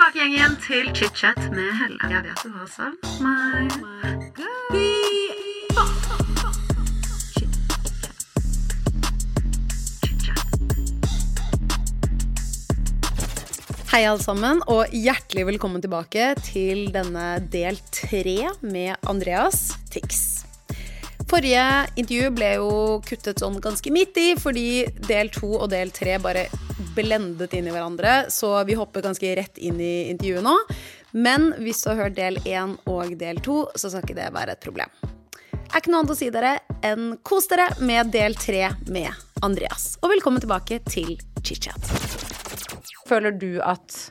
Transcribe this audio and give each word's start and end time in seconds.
tilbake 0.00 0.26
igjen, 0.32 0.54
til 0.64 0.86
chit-chat 0.96 1.38
med 1.52 1.74
Helle. 1.76 1.98
Jeg 2.08 2.22
vet 2.24 2.40
du 2.40 2.48
har 2.56 2.68
savn 2.72 2.96
meg. 3.20 3.68
Hei 13.90 14.06
alle 14.06 14.22
sammen, 14.22 14.62
og 14.70 14.88
hjertelig 14.88 15.44
velkommen 15.50 15.84
tilbake 15.84 16.32
til 16.46 16.88
denne 16.94 17.36
del 17.52 17.76
tre 17.92 18.54
med 18.62 18.96
Andreas 19.04 19.74
Tix. 19.92 20.39
Forrige 21.30 21.86
intervju 21.94 22.30
ble 22.34 22.46
jo 22.58 22.70
kuttet 23.06 23.38
sånn 23.38 23.60
ganske 23.62 23.90
midt 23.94 24.16
i, 24.18 24.32
fordi 24.34 24.82
del 25.06 25.28
to 25.30 25.52
og 25.60 25.68
del 25.70 25.92
tre 25.94 26.16
bare 26.18 26.48
blendet 26.96 27.54
inn 27.54 27.68
i 27.70 27.74
hverandre, 27.74 28.24
så 28.34 28.56
vi 28.66 28.74
hopper 28.74 29.04
ganske 29.04 29.30
rett 29.38 29.60
inn 29.62 29.78
i 29.78 30.10
intervjuet 30.10 30.42
nå. 30.42 30.56
Men 31.14 31.52
hvis 31.62 31.84
du 31.84 31.92
har 31.92 32.00
hørt 32.02 32.18
del 32.18 32.40
én 32.42 32.74
og 32.90 33.14
del 33.20 33.38
to, 33.46 33.60
så 33.78 33.92
skal 33.92 34.02
ikke 34.08 34.18
det 34.18 34.26
være 34.34 34.58
et 34.58 34.66
problem. 34.66 34.90
Er 35.70 35.78
ikke 35.78 35.94
noe 35.94 36.02
annet 36.02 36.16
å 36.16 36.18
si 36.18 36.32
dere 36.34 36.56
enn 36.82 37.14
kos 37.22 37.46
dere 37.52 37.68
med 37.78 38.10
del 38.10 38.34
tre 38.34 38.66
med 38.90 39.14
Andreas. 39.46 39.92
Og 40.02 40.10
velkommen 40.10 40.42
tilbake 40.42 40.82
til 40.90 41.14
chit-chat. 41.44 41.94
Føler 43.06 43.38
du 43.38 43.52
at 43.62 44.02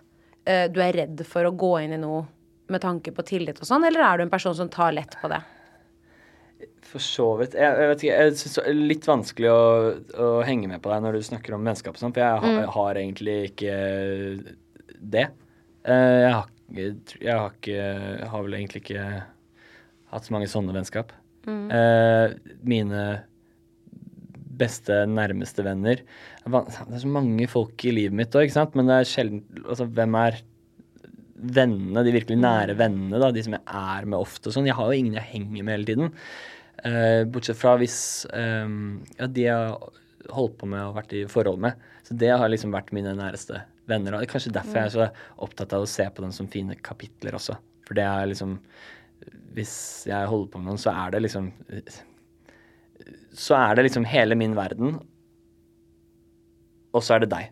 uh, 0.47 0.71
du 0.71 0.79
er 0.79 1.03
redd 1.03 1.27
for 1.27 1.43
å 1.43 1.51
gå 1.51 1.75
inn 1.83 1.99
i 1.99 1.99
noe 1.99 2.23
med 2.71 2.79
tanke 2.79 3.11
på 3.11 3.27
tillit 3.27 3.59
og 3.59 3.67
sånn, 3.67 3.83
eller 3.91 4.07
er 4.07 4.19
du 4.19 4.29
en 4.29 4.31
person 4.31 4.55
som 4.55 4.71
tar 4.71 4.95
lett 4.95 5.19
på 5.19 5.27
det? 5.27 5.43
For 6.89 6.99
så 7.03 7.25
vidt. 7.37 7.53
Jeg, 7.53 7.69
jeg 7.77 7.89
vet 7.91 8.03
ikke, 8.03 8.17
jeg 8.23 8.37
synes 8.39 8.55
det 8.57 8.63
er 8.71 8.77
litt 8.89 9.05
vanskelig 9.05 9.49
å, 9.53 9.63
å 10.25 10.29
henge 10.47 10.67
med 10.71 10.81
på 10.81 10.89
deg 10.89 11.03
når 11.05 11.17
du 11.19 11.25
snakker 11.27 11.53
om 11.53 11.67
vennskap 11.69 11.93
og 11.93 12.01
sånn, 12.01 12.13
for 12.15 12.23
jeg, 12.23 12.39
har- 12.41 12.55
jeg 12.63 12.71
har 12.75 12.99
egentlig 13.03 13.35
ikke 13.51 13.75
det. 15.13 15.27
Eh, 15.85 16.19
Jeg 16.25 16.33
har, 16.33 16.47
ikke- 16.73 17.21
jeg 17.21 17.37
har 17.37 17.51
ikke 17.53 17.75
jeg 17.77 18.29
har 18.33 18.43
vel 18.43 18.57
egentlig 18.57 18.81
ikke 18.83 19.05
hatt 20.11 20.25
så 20.25 20.31
mange 20.33 20.49
sånne 20.49 20.73
vennskap. 20.73 21.11
Mm. 21.49 21.69
mine 22.67 23.03
beste, 24.59 25.05
nærmeste 25.07 25.63
venner 25.63 26.01
Det 26.43 26.59
er 26.59 26.99
så 26.99 27.07
mange 27.09 27.47
folk 27.49 27.85
i 27.87 27.93
livet 27.95 28.13
mitt 28.19 28.35
òg, 28.35 28.43
ikke 28.49 28.57
sant, 28.57 28.75
men 28.75 28.89
det 28.91 28.97
er 28.99 29.07
sjelden 29.07 29.39
Altså, 29.63 29.87
hvem 29.87 30.17
er 30.19 30.41
vennene, 31.39 32.03
de 32.03 32.11
virkelig 32.11 32.35
nære 32.43 32.75
vennene, 32.75 33.17
da, 33.23 33.29
de 33.31 33.41
som 33.45 33.53
jeg 33.55 33.63
er 33.71 34.05
med 34.11 34.19
ofte 34.19 34.49
og 34.51 34.53
sånn. 34.57 34.65
Jeg 34.67 34.75
har 34.75 34.89
jo 34.91 34.97
ingen 34.99 35.13
jeg 35.15 35.23
henger 35.31 35.63
med 35.63 35.71
hele 35.77 35.87
tiden. 35.87 36.09
Eh, 36.83 37.23
bortsett 37.27 37.59
fra 37.59 37.73
hvis 37.79 38.25
eh, 38.31 38.69
ja, 39.17 39.27
de 39.27 39.47
jeg 39.47 39.55
har 39.55 40.35
holdt 40.35 40.57
på 40.59 40.69
med 40.69 40.83
og 40.85 40.95
vært 40.99 41.15
i 41.17 41.25
forhold 41.31 41.59
med. 41.63 41.89
Så 42.05 42.15
det 42.19 42.31
har 42.31 42.51
liksom 42.51 42.73
vært 42.75 42.93
mine 42.95 43.15
næreste 43.17 43.63
venner. 43.89 44.15
Og 44.15 44.21
det 44.21 44.29
er 44.29 44.33
kanskje 44.33 44.55
derfor 44.55 44.79
jeg 44.79 44.91
er 44.91 44.95
så 44.95 45.09
opptatt 45.45 45.75
av 45.75 45.85
å 45.85 45.89
se 45.89 46.05
på 46.07 46.23
dem 46.25 46.33
som 46.35 46.49
fine 46.51 46.77
kapitler 46.85 47.37
også. 47.37 47.57
For 47.87 47.97
det 47.97 48.05
er 48.05 48.31
liksom 48.31 48.59
Hvis 49.55 50.05
jeg 50.07 50.27
holder 50.29 50.51
på 50.51 50.59
med 50.61 50.69
noen, 50.69 50.79
så 50.79 50.93
er 50.93 51.15
det 51.15 51.23
liksom 51.25 51.49
Så 53.33 53.55
er 53.57 53.75
det 53.75 53.87
liksom 53.87 54.05
hele 54.05 54.37
min 54.37 54.55
verden, 54.55 54.99
og 56.93 57.03
så 57.05 57.15
er 57.15 57.23
det 57.23 57.31
deg. 57.33 57.49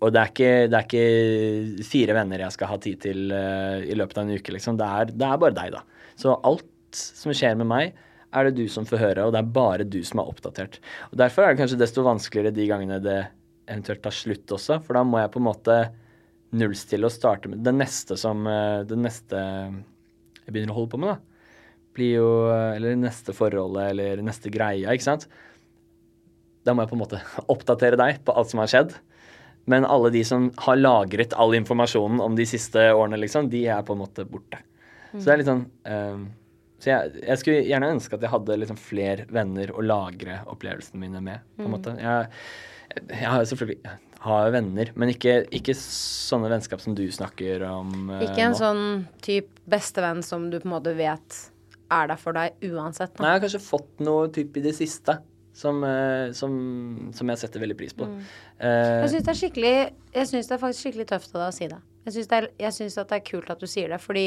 Og 0.00 0.12
det 0.14 0.20
er 0.20 0.30
ikke, 0.32 0.52
det 0.70 0.78
er 0.78 0.86
ikke 0.86 1.84
fire 1.84 2.14
venner 2.16 2.44
jeg 2.44 2.54
skal 2.54 2.70
ha 2.70 2.78
tid 2.80 3.00
til 3.02 3.32
uh, 3.34 3.82
i 3.82 3.96
løpet 3.98 4.20
av 4.20 4.24
en 4.24 4.38
uke, 4.38 4.54
liksom. 4.54 4.78
Det 4.80 4.86
er, 4.86 5.10
det 5.12 5.26
er 5.26 5.40
bare 5.42 5.56
deg, 5.56 5.74
da. 5.74 5.82
Så 6.18 6.36
alt 6.48 6.96
som 6.96 7.34
skjer 7.36 7.58
med 7.58 7.68
meg, 7.68 7.98
er 8.34 8.48
det 8.48 8.58
du 8.58 8.68
som 8.70 8.86
får 8.88 9.00
høre, 9.00 9.24
og 9.26 9.32
det 9.34 9.40
er 9.40 9.54
bare 9.56 9.86
du 9.88 10.00
som 10.04 10.20
er 10.20 10.30
oppdatert. 10.30 10.78
Og 11.10 11.18
Derfor 11.20 11.44
er 11.44 11.54
det 11.54 11.62
kanskje 11.62 11.80
desto 11.80 12.04
vanskeligere 12.06 12.54
de 12.54 12.68
gangene 12.68 13.00
det 13.02 13.18
eventuelt 13.68 14.02
tar 14.04 14.14
slutt 14.14 14.54
også, 14.56 14.80
for 14.84 14.96
da 14.96 15.04
må 15.04 15.20
jeg 15.20 15.32
på 15.32 15.40
en 15.40 15.48
måte 15.48 15.78
nullstille 16.58 17.08
og 17.08 17.12
starte 17.12 17.50
med 17.52 17.60
det 17.64 17.74
neste 17.76 18.16
som 18.16 18.46
eh, 18.48 18.80
Det 18.88 18.96
neste 18.96 19.36
jeg 19.36 20.54
begynner 20.54 20.72
å 20.72 20.78
holde 20.78 20.92
på 20.94 21.00
med, 21.02 21.10
da. 21.12 21.66
Blir 21.96 22.14
jo 22.14 22.30
eh, 22.48 22.76
Eller 22.78 22.96
neste 22.96 23.34
forholdet, 23.36 23.90
eller 23.92 24.24
neste 24.24 24.52
greia, 24.52 24.94
ikke 24.94 25.08
sant. 25.10 25.28
Da 26.64 26.72
må 26.72 26.84
jeg 26.84 26.92
på 26.92 26.96
en 26.96 27.04
måte 27.04 27.20
oppdatere 27.52 28.00
deg 28.00 28.22
på 28.24 28.32
alt 28.32 28.52
som 28.52 28.64
har 28.64 28.72
skjedd. 28.72 28.96
Men 29.68 29.84
alle 29.84 30.08
de 30.14 30.22
som 30.24 30.48
har 30.64 30.80
lagret 30.80 31.36
all 31.36 31.52
informasjonen 31.58 32.22
om 32.24 32.36
de 32.36 32.46
siste 32.48 32.86
årene, 32.94 33.20
liksom, 33.20 33.50
de 33.52 33.66
er 33.68 33.84
på 33.84 33.92
en 33.92 34.00
måte 34.00 34.24
borte. 34.24 34.62
Så 35.12 35.26
det 35.26 35.32
er 35.34 35.40
litt 35.42 35.48
sånn 35.48 35.66
ehm, 35.88 36.22
Så 36.78 36.92
jeg, 36.92 37.22
jeg 37.26 37.40
skulle 37.40 37.62
gjerne 37.66 37.92
ønske 37.96 38.14
at 38.14 38.24
jeg 38.24 38.30
hadde 38.30 38.58
liksom 38.62 38.78
flere 38.78 39.26
venner 39.34 39.72
å 39.74 39.82
lagre 39.82 40.40
opplevelsene 40.50 41.00
mine 41.02 41.22
med. 41.24 41.46
på 41.56 41.66
en 41.66 41.74
måte. 41.74 41.94
Jeg, 41.98 42.28
jeg 43.10 43.26
har 43.26 43.48
selvfølgelig 43.50 43.96
har 44.28 44.50
venner, 44.50 44.90
men 44.98 45.12
ikke, 45.12 45.40
ikke 45.54 45.74
sånne 45.78 46.50
vennskap 46.50 46.82
som 46.82 46.94
du 46.98 47.04
snakker 47.14 47.62
om 47.68 48.10
uh, 48.10 48.22
Ikke 48.26 48.48
en 48.48 48.54
nå. 48.56 48.58
sånn 48.58 48.84
type 49.22 49.62
bestevenn 49.70 50.24
som 50.26 50.48
du 50.50 50.58
på 50.58 50.66
en 50.66 50.74
måte 50.74 50.94
vet 50.98 51.38
er 51.94 52.10
der 52.10 52.18
for 52.20 52.36
deg 52.36 52.58
uansett. 52.68 53.14
Nei, 53.22 53.30
jeg 53.30 53.38
har 53.38 53.44
kanskje 53.46 53.62
fått 53.64 54.02
noe 54.04 54.26
typ 54.34 54.58
i 54.58 54.64
det 54.64 54.74
siste 54.76 55.14
som, 55.58 55.80
eh, 55.86 56.30
som, 56.36 56.52
som 57.16 57.30
jeg 57.32 57.40
setter 57.40 57.62
veldig 57.62 57.76
pris 57.78 57.94
på. 57.96 58.06
Eh, 58.60 59.04
Jeg 59.04 59.12
syns 59.14 59.24
det 59.26 59.32
er 59.32 59.38
skikkelig 59.40 59.72
Jeg 60.14 60.28
synes 60.30 60.50
det 60.50 60.54
er 60.54 60.60
faktisk 60.62 60.84
skikkelig 60.84 61.06
tøft 61.14 61.32
av 61.34 61.40
deg 61.40 61.48
å 61.48 61.56
si 61.56 61.70
det. 61.72 61.80
Jeg 62.04 62.14
syns 62.76 62.98
det, 62.98 63.06
det 63.08 63.16
er 63.18 63.24
kult 63.26 63.50
at 63.54 63.62
du 63.62 63.66
sier 63.70 63.90
det, 63.92 63.98
fordi 64.02 64.26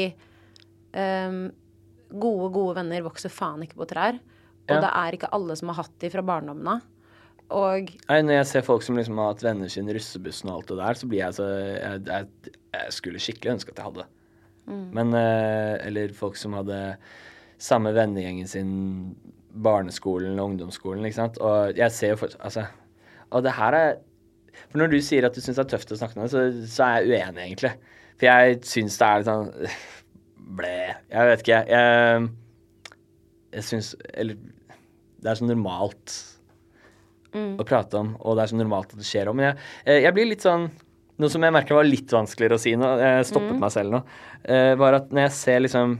ehm, 0.98 1.44
gode, 2.20 2.52
gode 2.54 2.76
venner 2.80 3.04
vokser 3.06 3.32
faen 3.32 3.62
ikke 3.66 3.78
på 3.80 3.88
trær. 3.90 4.18
Og 4.68 4.74
Ja. 4.76 4.80
det 4.80 4.90
er 4.94 5.12
ikke 5.18 5.32
alle 5.34 5.56
som 5.58 5.68
har 5.72 5.80
hatt 5.82 5.94
de 5.98 6.10
fra 6.10 6.22
barndommen 6.22 6.68
av. 6.68 6.82
Og 7.52 7.90
Nei, 8.08 8.20
når 8.22 8.38
jeg 8.38 8.46
ser 8.46 8.62
folk 8.64 8.82
som 8.82 8.96
liksom 8.96 9.18
har 9.18 9.32
hatt 9.34 9.42
venner 9.44 9.68
siden 9.68 9.90
russebussen 9.92 10.48
og 10.48 10.60
alt 10.60 10.68
det 10.72 10.76
der, 10.78 10.94
så 10.94 11.08
blir 11.10 11.18
jeg 11.18 11.34
så 11.36 11.46
Jeg, 11.50 12.04
jeg, 12.06 12.54
jeg 12.72 12.92
skulle 12.96 13.20
skikkelig 13.20 13.52
ønske 13.56 13.74
at 13.74 13.82
jeg 13.82 13.88
hadde. 13.90 14.06
Men 14.94 15.12
eh, 15.18 15.86
Eller 15.86 16.14
folk 16.16 16.36
som 16.38 16.54
hadde 16.54 16.96
samme 17.58 17.92
vennegjengen 17.92 18.48
sin 18.48 19.16
barneskolen 19.52 20.38
og 20.38 20.52
ungdomsskolen, 20.52 21.04
ikke 21.04 21.18
sant. 21.18 21.38
Og 21.42 21.76
jeg 21.76 21.92
ser 21.92 22.14
jo 22.14 22.16
for 22.22 22.28
Altså 22.40 22.66
Og 23.30 23.42
det 23.44 23.52
her 23.58 23.74
er 23.76 23.96
For 24.70 24.78
når 24.78 24.90
du 24.94 25.00
sier 25.04 25.26
at 25.26 25.34
du 25.34 25.40
syns 25.42 25.58
det 25.58 25.66
er 25.66 25.72
tøft 25.76 25.92
å 25.92 25.98
snakke 25.98 26.16
med 26.16 26.30
deg, 26.30 26.32
så, 26.32 26.66
så 26.76 26.84
er 26.86 27.02
jeg 27.02 27.10
uenig, 27.26 27.42
egentlig. 27.50 27.72
For 28.16 28.26
jeg 28.30 28.60
syns 28.64 28.96
det 29.00 29.06
er 29.08 29.18
litt 29.18 29.28
sånn 29.28 29.52
Ble. 30.52 30.76
Jeg 31.12 31.30
vet 31.30 31.44
ikke, 31.44 31.62
jeg. 31.70 32.28
Jeg 33.52 33.66
syns 33.68 33.92
Eller 34.12 34.36
det 35.22 35.30
er 35.30 35.38
så 35.38 35.46
normalt 35.46 36.14
å 37.32 37.64
prate 37.64 38.00
om, 38.00 38.14
og 38.20 38.36
det 38.36 38.44
er 38.44 38.50
så 38.52 38.58
normalt 38.58 38.92
at 38.92 39.00
det 39.00 39.08
skjer 39.08 39.30
om. 39.30 39.38
Men 39.38 39.50
jeg, 39.50 39.68
eh, 39.86 40.00
jeg 40.04 40.16
blir 40.16 40.28
litt 40.28 40.44
sånn 40.44 40.70
Noe 41.20 41.30
som 41.30 41.44
jeg 41.44 41.54
merker 41.54 41.76
var 41.76 41.84
litt 41.86 42.10
vanskeligere 42.10 42.56
å 42.56 42.60
si 42.60 42.72
nå, 42.74 42.88
jeg 42.98 43.26
stoppet 43.28 43.58
meg 43.60 43.70
selv 43.70 43.92
nå, 43.92 43.98
eh, 44.48 44.72
var 44.80 44.96
at 44.96 45.10
når 45.12 45.26
jeg 45.26 45.34
ser 45.36 45.60
liksom 45.60 45.92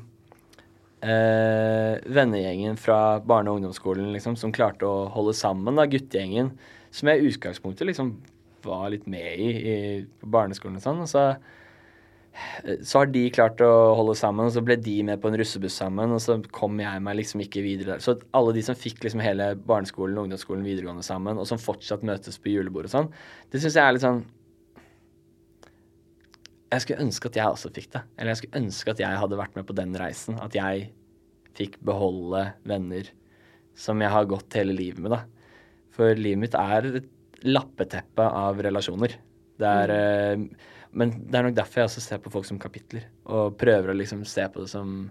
eh, 1.05 2.01
vennegjengen 2.17 2.79
fra 2.81 3.21
barne- 3.21 3.53
og 3.53 3.61
ungdomsskolen 3.61 4.09
liksom, 4.17 4.39
som 4.41 4.55
klarte 4.57 4.89
å 4.89 5.05
holde 5.13 5.37
sammen, 5.37 5.79
da, 5.79 5.85
guttegjengen, 5.87 6.51
som 6.91 7.13
jeg 7.13 7.21
i 7.21 7.29
utgangspunktet 7.29 7.87
liksom 7.87 8.17
var 8.65 8.89
litt 8.91 9.07
med 9.07 9.37
i, 9.37 9.51
i 9.53 9.77
på 10.23 10.33
barneskolen 10.33 10.81
og 10.81 10.87
sånn, 10.89 11.05
og 11.05 11.13
så 11.13 11.27
så 12.83 13.03
har 13.03 13.11
de 13.13 13.23
klart 13.35 13.61
å 13.65 13.71
holde 13.99 14.15
sammen, 14.19 14.49
og 14.49 14.55
så 14.55 14.63
ble 14.65 14.79
de 14.81 14.95
med 15.07 15.21
på 15.21 15.29
en 15.29 15.37
russebuss 15.39 15.77
sammen, 15.83 16.15
og 16.15 16.21
så 16.25 16.39
kom 16.55 16.81
jeg 16.81 17.03
meg 17.05 17.19
liksom 17.19 17.43
ikke 17.45 17.65
videre 17.65 17.95
der. 17.95 18.05
Så 18.05 18.17
alle 18.37 18.55
de 18.57 18.65
som 18.65 18.79
fikk 18.79 19.03
liksom 19.05 19.23
hele 19.25 19.53
barneskolen, 19.69 20.21
ungdomsskolen, 20.25 20.65
videregående 20.67 21.05
sammen, 21.07 21.41
og 21.41 21.49
som 21.49 21.61
fortsatt 21.61 22.07
møtes 22.09 22.41
på 22.41 22.55
julebord 22.55 22.89
og 22.89 22.95
sånn, 22.95 23.11
det 23.53 23.61
syns 23.63 23.77
jeg 23.77 23.85
er 23.85 23.97
litt 23.97 24.07
sånn 24.07 24.25
Jeg 26.73 26.87
skulle 26.87 27.05
ønske 27.05 27.29
at 27.29 27.37
jeg 27.37 27.53
også 27.53 27.69
fikk 27.77 27.91
det. 27.93 28.01
Eller 28.17 28.33
jeg 28.33 28.39
skulle 28.41 28.61
ønske 28.63 28.93
at 28.95 29.01
jeg 29.03 29.21
hadde 29.21 29.37
vært 29.37 29.57
med 29.59 29.67
på 29.69 29.75
den 29.77 29.91
reisen. 30.01 30.39
At 30.41 30.55
jeg 30.57 30.87
fikk 31.53 31.75
beholde 31.85 32.47
venner 32.65 33.11
som 33.77 34.01
jeg 34.01 34.09
har 34.15 34.29
gått 34.31 34.57
hele 34.57 34.73
livet 34.73 35.03
med, 35.05 35.13
da. 35.13 35.21
For 35.93 36.17
livet 36.17 36.41
mitt 36.41 36.57
er 36.57 36.89
et 37.03 37.11
lappeteppe 37.45 38.25
av 38.25 38.63
relasjoner. 38.65 39.19
Det 39.61 39.75
er 39.83 39.93
eh, 39.93 40.47
Men 40.93 41.15
det 41.25 41.39
er 41.39 41.47
nok 41.49 41.57
derfor 41.57 41.83
jeg 41.83 41.91
også 41.91 42.05
ser 42.05 42.21
på 42.23 42.33
folk 42.33 42.47
som 42.49 42.61
kapitler, 42.61 43.09
og 43.25 43.57
prøver 43.61 43.93
å 43.93 43.97
liksom 43.97 44.27
se 44.29 44.45
på 44.53 44.65
det 44.65 44.71
som 44.73 45.11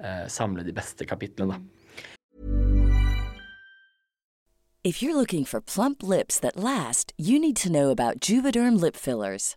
eh, 0.00 0.26
Samle 0.28 0.64
de 0.66 0.74
beste 0.76 1.08
kapitlene, 1.08 1.56
da. 1.56 1.76
If 4.86 5.02
you're 5.02 5.16
looking 5.16 5.44
for 5.44 5.60
plump 5.60 6.04
lips 6.04 6.38
that 6.38 6.56
last, 6.56 7.12
you 7.18 7.40
need 7.40 7.56
to 7.56 7.68
know 7.68 7.90
about 7.90 8.20
Juvederm 8.20 8.80
lip 8.80 8.94
fillers. 8.94 9.56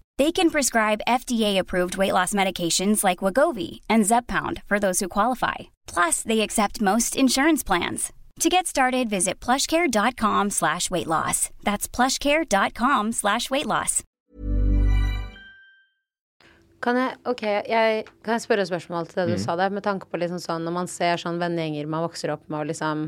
They 0.21 0.31
can 0.31 0.51
prescribe 0.51 1.07
FDA-approved 1.07 1.97
weight 1.97 2.13
loss 2.13 2.31
medications 2.35 3.03
like 3.03 3.23
Wagovi 3.25 3.79
and 3.89 4.05
Zeppound 4.05 4.61
for 4.67 4.77
those 4.77 4.99
who 4.99 5.07
qualify. 5.07 5.71
Plus, 5.87 6.21
they 6.21 6.41
accept 6.41 6.79
most 6.79 7.15
insurance 7.15 7.63
plans. 7.63 8.13
To 8.41 8.47
get 8.47 8.67
started, 8.67 9.09
visit 9.09 9.39
plushcare.com 9.39 10.51
slash 10.51 10.91
weight 10.91 11.07
loss. 11.07 11.49
That's 11.63 11.87
plushcare.com 11.87 13.13
slash 13.13 13.49
weight 13.49 13.65
loss. 13.65 14.03
Kan 16.81 17.01
jeg, 17.01 17.17
ok, 17.25 17.41
jeg, 17.69 18.05
kan 18.21 18.37
jeg 18.37 18.45
spørre 18.45 18.61
et 18.61 18.69
spørsmål 18.69 19.09
til 19.09 19.23
det 19.23 19.39
du 19.39 19.41
sa 19.41 19.57
der, 19.57 19.73
med 19.73 19.81
tanke 19.89 20.05
på 20.05 20.21
liksom 20.21 20.37
sånn 20.41 20.69
når 20.69 20.77
man 20.77 20.89
ser 20.99 21.17
sånn 21.17 21.41
vennegjenger 21.41 21.89
man 21.89 22.05
vokser 22.05 22.33
opp 22.37 22.45
med, 22.45 22.59
og 22.59 22.69
liksom 22.69 23.07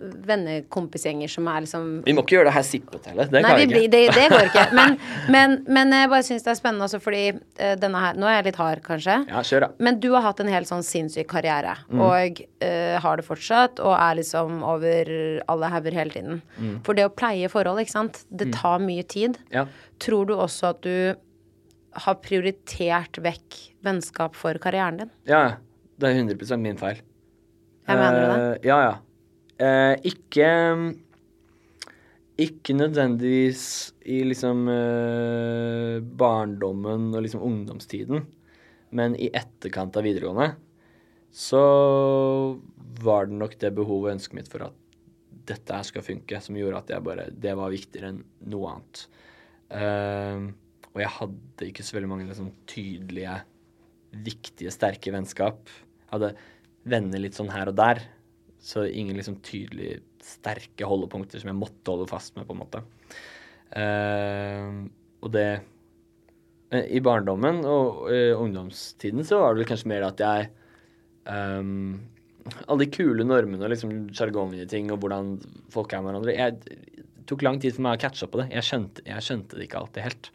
vennekompisgjenger 0.00 1.30
som 1.30 1.46
er 1.50 1.64
liksom 1.64 1.86
Vi 2.06 2.14
må 2.16 2.22
ikke 2.24 2.36
gjøre 2.36 2.48
det 2.50 2.54
her 2.56 2.64
sippete 2.66 3.10
heller. 3.12 3.28
Det 3.30 3.40
Nei, 3.42 3.50
klarer 3.50 3.70
vi 3.72 3.80
ikke. 3.82 3.92
det, 3.94 4.02
det 4.16 4.26
går 4.32 4.48
ikke. 4.50 4.64
Men, 4.78 4.96
men, 5.34 5.56
men 5.78 5.94
jeg 5.96 6.10
bare 6.12 6.26
syns 6.26 6.46
det 6.46 6.52
er 6.52 6.58
spennende 6.60 6.86
også 6.88 7.00
fordi 7.04 7.22
uh, 7.36 7.74
denne 7.82 8.02
her 8.04 8.18
Nå 8.20 8.28
er 8.30 8.38
jeg 8.38 8.46
litt 8.50 8.60
hard, 8.60 8.82
kanskje. 8.86 9.18
Ja, 9.30 9.42
kjør, 9.50 9.66
da. 9.66 9.70
Men 9.88 10.00
du 10.02 10.08
har 10.14 10.24
hatt 10.28 10.42
en 10.44 10.52
helt 10.52 10.70
sånn 10.70 10.84
sinnssyk 10.86 11.28
karriere, 11.32 11.76
Mm. 11.86 12.00
og 12.02 12.40
uh, 12.64 12.96
har 13.02 13.20
det 13.20 13.24
fortsatt, 13.26 13.78
og 13.84 13.92
er 13.94 14.16
liksom 14.18 14.58
over 14.66 15.08
alle 15.52 15.68
hauger 15.70 15.94
hele 15.94 16.10
tiden. 16.14 16.40
Mm. 16.58 16.74
For 16.86 16.98
det 16.98 17.04
å 17.06 17.12
pleie 17.14 17.48
forhold, 17.52 17.80
ikke 17.82 17.94
sant, 17.94 18.22
det 18.30 18.50
tar 18.56 18.82
mye 18.82 19.04
tid. 19.06 19.38
Ja. 19.54 19.66
Tror 20.02 20.26
du 20.28 20.34
også 20.36 20.72
at 20.74 20.80
du 20.84 21.14
har 22.06 22.18
prioritert 22.20 23.16
vekk 23.24 23.56
vennskap 23.86 24.34
for 24.36 24.58
karrieren 24.60 24.98
din? 25.04 25.10
Ja, 25.30 25.42
ja. 25.46 25.54
Det 25.96 26.10
er 26.10 26.18
100% 26.20 26.60
min 26.60 26.76
feil. 26.76 26.98
Jeg 27.88 27.96
mener 28.02 28.16
du 28.18 28.26
det? 28.26 28.36
Uh, 28.36 28.66
ja, 28.68 28.78
ja. 28.84 28.94
Eh, 29.56 29.94
ikke 30.04 30.48
Ikke 32.36 32.74
nødvendigvis 32.76 33.94
i 34.04 34.18
liksom 34.28 34.66
eh, 34.68 36.02
barndommen 36.04 37.08
og 37.16 37.22
liksom 37.24 37.40
ungdomstiden, 37.40 38.26
men 38.92 39.16
i 39.16 39.30
etterkant 39.32 39.96
av 39.96 40.04
videregående 40.04 40.50
så 41.36 41.62
var 43.00 43.28
det 43.28 43.38
nok 43.40 43.56
det 43.60 43.70
behovet 43.76 44.10
og 44.10 44.12
ønsket 44.14 44.36
mitt 44.36 44.50
for 44.52 44.66
at 44.68 44.76
dette 45.48 45.72
her 45.72 45.86
skal 45.88 46.04
funke, 46.04 46.40
som 46.44 46.56
gjorde 46.58 46.82
at 46.82 46.92
bare 47.04 47.26
Det 47.32 47.54
var 47.56 47.72
viktigere 47.72 48.12
enn 48.12 48.20
noe 48.52 48.74
annet. 48.74 49.02
Eh, 49.72 50.44
og 50.92 51.00
jeg 51.00 51.14
hadde 51.16 51.70
ikke 51.70 51.84
så 51.84 51.96
veldig 51.96 52.10
mange 52.12 52.28
liksom, 52.28 52.52
tydelige, 52.68 53.38
viktige, 54.12 54.72
sterke 54.72 55.12
vennskap. 55.12 55.72
Jeg 56.04 56.12
hadde 56.12 56.34
venner 56.88 57.20
litt 57.20 57.36
sånn 57.36 57.52
her 57.52 57.72
og 57.72 57.76
der, 57.80 58.04
så 58.66 58.82
ingen 58.86 59.18
liksom 59.18 59.38
tydelig 59.46 60.00
sterke 60.24 60.88
holdepunkter 60.88 61.42
som 61.42 61.52
jeg 61.52 61.58
måtte 61.58 61.92
holde 61.92 62.08
fast 62.10 62.34
med, 62.36 62.48
på 62.48 62.56
en 62.56 62.62
måte. 62.64 62.82
Uh, 63.70 64.86
og 65.22 65.32
det 65.34 65.46
uh, 66.74 66.82
I 66.82 67.02
barndommen 67.02 67.64
og 67.66 68.06
uh, 68.10 68.34
ungdomstiden 68.38 69.26
så 69.26 69.40
var 69.42 69.54
det 69.54 69.62
vel 69.62 69.70
kanskje 69.70 69.90
mer 69.90 70.06
at 70.06 70.22
jeg 70.22 70.44
um, 71.26 71.96
Alle 72.68 72.84
de 72.84 72.90
kule 72.94 73.26
normene 73.26 73.66
og 73.66 73.72
liksom 73.72 73.94
ting 74.70 74.92
og 74.94 75.00
hvordan 75.02 75.32
folk 75.74 75.92
er 75.92 76.02
med 76.02 76.12
hverandre. 76.12 76.36
Jeg, 76.36 77.04
tok 77.26 77.42
lang 77.42 77.60
tid 77.62 77.74
for 77.74 77.86
meg 77.86 77.98
å 77.98 78.02
catche 78.02 78.26
opp 78.26 78.34
på 78.34 78.42
det. 78.42 78.50
Jeg 78.54 78.66
skjønte, 78.66 79.02
jeg 79.06 79.26
skjønte 79.26 79.58
det 79.58 79.66
ikke 79.66 79.80
alltid 79.82 80.06
helt. 80.06 80.32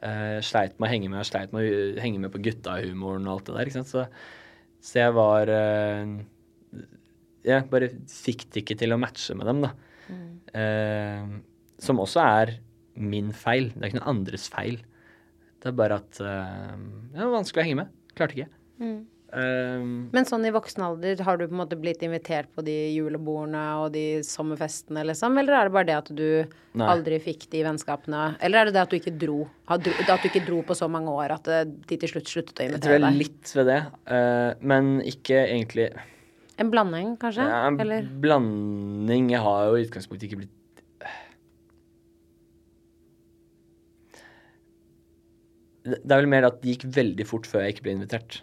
Uh, 0.00 0.38
sleit 0.44 0.78
med 0.78 0.88
å 0.88 0.92
henge 0.94 1.10
med, 1.12 1.26
sleit 1.28 1.52
med 1.52 1.66
å 1.66 2.00
henge 2.00 2.22
med 2.22 2.32
på 2.32 2.40
guttahumoren 2.44 3.28
og 3.28 3.34
alt 3.34 3.50
det 3.50 3.56
der. 3.56 3.68
ikke 3.68 3.80
sant? 3.82 3.90
Så, 3.92 4.06
så 4.80 5.02
jeg 5.02 5.12
var 5.12 5.50
eh, 5.52 6.14
Jeg 7.46 7.68
bare 7.72 7.88
fikk 8.10 8.46
det 8.52 8.64
ikke 8.64 8.78
til 8.82 8.92
å 8.92 9.00
matche 9.00 9.36
med 9.38 9.48
dem, 9.48 9.62
da. 9.64 9.72
Eh, 10.54 11.28
som 11.80 12.02
også 12.02 12.20
er 12.24 12.56
min 13.00 13.30
feil. 13.32 13.70
Det 13.74 13.84
er 13.84 13.92
ikke 13.92 14.00
noen 14.00 14.12
andres 14.16 14.48
feil. 14.52 14.80
Det 15.60 15.70
er 15.70 15.78
bare 15.78 16.00
at 16.00 16.20
eh, 16.24 16.74
det 17.14 17.22
var 17.22 17.36
vanskelig 17.38 17.62
å 17.62 17.68
henge 17.68 17.80
med. 17.84 17.96
Klarte 18.18 18.36
ikke. 18.36 18.50
Eh, 19.30 19.84
Men 20.10 20.26
sånn 20.26 20.44
i 20.48 20.52
voksen 20.54 20.82
alder, 20.84 21.20
har 21.26 21.38
du 21.38 21.46
på 21.46 21.54
en 21.54 21.60
måte 21.62 21.78
blitt 21.80 22.02
invitert 22.06 22.50
på 22.56 22.64
de 22.66 22.74
julebordene 22.96 23.62
og 23.84 23.92
de 23.94 24.04
sommerfestene, 24.26 25.04
liksom? 25.06 25.38
Eller 25.40 25.56
er 25.58 25.68
det 25.68 25.74
bare 25.76 25.88
det 25.90 25.98
at 26.00 26.10
du 26.16 26.26
Nei. 26.80 26.88
aldri 26.90 27.20
fikk 27.22 27.46
de 27.52 27.62
vennskapene? 27.66 28.24
Eller 28.42 28.62
er 28.62 28.70
det 28.70 28.76
det 28.78 28.84
at 28.84 28.92
du 28.94 28.98
ikke 28.98 29.16
dro? 29.20 29.44
Har 29.70 29.82
dro 29.84 29.94
at 30.00 30.24
du 30.24 30.30
ikke 30.32 30.44
dro 30.48 30.62
på 30.66 30.76
så 30.78 30.90
mange 30.90 31.12
år 31.14 31.36
at 31.38 31.50
eh, 31.52 31.64
de 31.64 32.00
til 32.02 32.14
slutt 32.16 32.32
sluttet 32.32 32.64
å 32.64 32.68
invitere 32.68 32.80
deg? 32.80 32.80
jeg 32.80 33.04
tror 33.04 33.10
jeg 33.10 33.20
litt 33.24 33.54
ved 33.60 33.70
det, 33.70 33.80
eh, 34.16 34.48
men 34.72 34.90
ikke 35.14 35.44
egentlig 35.46 35.90
En 36.60 36.70
blanding, 36.72 37.14
kanskje? 37.20 37.46
Ja, 37.48 37.66
en 37.70 37.80
Eller? 37.80 38.08
blanding. 38.20 39.30
Jeg 39.32 39.40
har 39.40 39.70
jo 39.70 39.78
i 39.78 39.84
utgangspunktet 39.86 40.28
ikke 40.28 40.42
blitt 40.42 40.56
Det 45.80 46.12
er 46.12 46.20
vel 46.20 46.28
mer 46.28 46.44
at 46.44 46.58
det 46.60 46.74
gikk 46.74 46.84
veldig 46.92 47.24
fort 47.26 47.46
før 47.48 47.64
jeg 47.64 47.74
ikke 47.74 47.86
ble 47.86 47.94
invitert. 47.96 48.42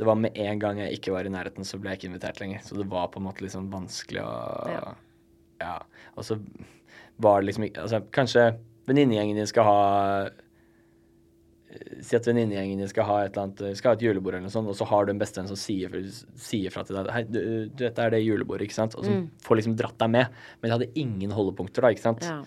Det 0.00 0.06
var 0.08 0.16
med 0.20 0.36
en 0.40 0.60
gang 0.60 0.80
jeg 0.80 0.96
ikke 0.96 1.12
var 1.12 1.28
i 1.28 1.32
nærheten, 1.32 1.64
så 1.68 1.78
ble 1.80 1.92
jeg 1.92 2.00
ikke 2.00 2.08
invitert 2.10 2.40
lenger. 2.40 2.62
Så 2.64 2.78
det 2.80 2.88
var 2.90 3.10
på 3.12 3.20
en 3.20 3.26
måte 3.28 3.44
litt 3.44 3.52
sånn 3.54 3.68
vanskelig 3.72 4.24
å 4.24 4.32
Ja. 4.72 4.94
Ja. 5.60 5.76
Og 6.16 6.24
så 6.24 6.38
var 7.20 7.40
det 7.40 7.48
liksom 7.48 7.64
ikke 7.64 7.84
Altså, 7.84 8.00
kanskje 8.12 8.58
venninnegjengen 8.88 9.38
din 9.38 9.48
skal 9.48 9.64
ha 9.64 10.28
Si 12.04 12.16
at 12.18 12.26
venninnegjengen 12.28 12.80
din 12.82 12.90
skal 12.90 13.06
ha 13.08 13.18
et 13.24 13.34
eller 13.34 13.46
annet 13.46 13.78
Skal 13.78 13.92
ha 13.92 13.98
et 13.98 14.04
julebord 14.06 14.36
eller 14.36 14.46
noe 14.46 14.54
sånt, 14.54 14.70
og 14.70 14.78
så 14.78 14.88
har 14.90 15.06
du 15.06 15.12
en 15.12 15.20
bestevenn 15.20 15.50
som 15.50 15.58
sier, 15.60 15.92
sier 16.40 16.74
fra 16.74 16.84
til 16.86 16.98
deg 16.98 17.12
Hei, 17.14 17.22
du, 17.28 17.38
du, 17.40 17.84
dette 17.84 18.02
er 18.02 18.14
det 18.14 18.22
julebordet, 18.24 18.68
ikke 18.68 18.78
sant? 18.78 18.96
Og 18.98 19.06
som 19.06 19.26
får 19.46 19.60
liksom 19.60 19.78
dratt 19.78 19.98
deg 20.02 20.12
med. 20.16 20.42
Men 20.60 20.68
de 20.68 20.76
hadde 20.76 20.90
ingen 21.02 21.34
holdepunkter 21.36 21.86
da, 21.86 21.94
ikke 21.94 22.06
sant? 22.06 22.26
Ja. 22.26 22.40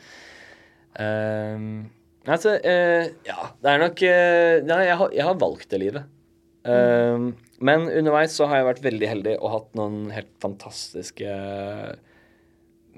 Um, 1.00 1.90
altså, 2.26 2.56
uh, 2.60 3.10
ja, 3.28 3.52
det 3.62 3.72
er 3.72 3.84
nok 3.84 4.02
uh, 4.04 4.56
Nei, 4.68 4.80
jeg 4.90 4.98
har, 5.04 5.14
jeg 5.22 5.30
har 5.30 5.44
valgt 5.46 5.70
det 5.72 5.84
livet. 5.86 6.16
Ehm, 6.68 7.34
Men 7.60 7.88
underveis 7.88 8.36
så 8.36 8.48
har 8.48 8.62
jeg 8.62 8.68
vært 8.70 8.86
veldig 8.86 9.10
heldig 9.10 9.34
og 9.40 9.52
hatt 9.54 9.74
noen 9.80 10.12
helt 10.16 10.32
fantastiske 10.44 11.34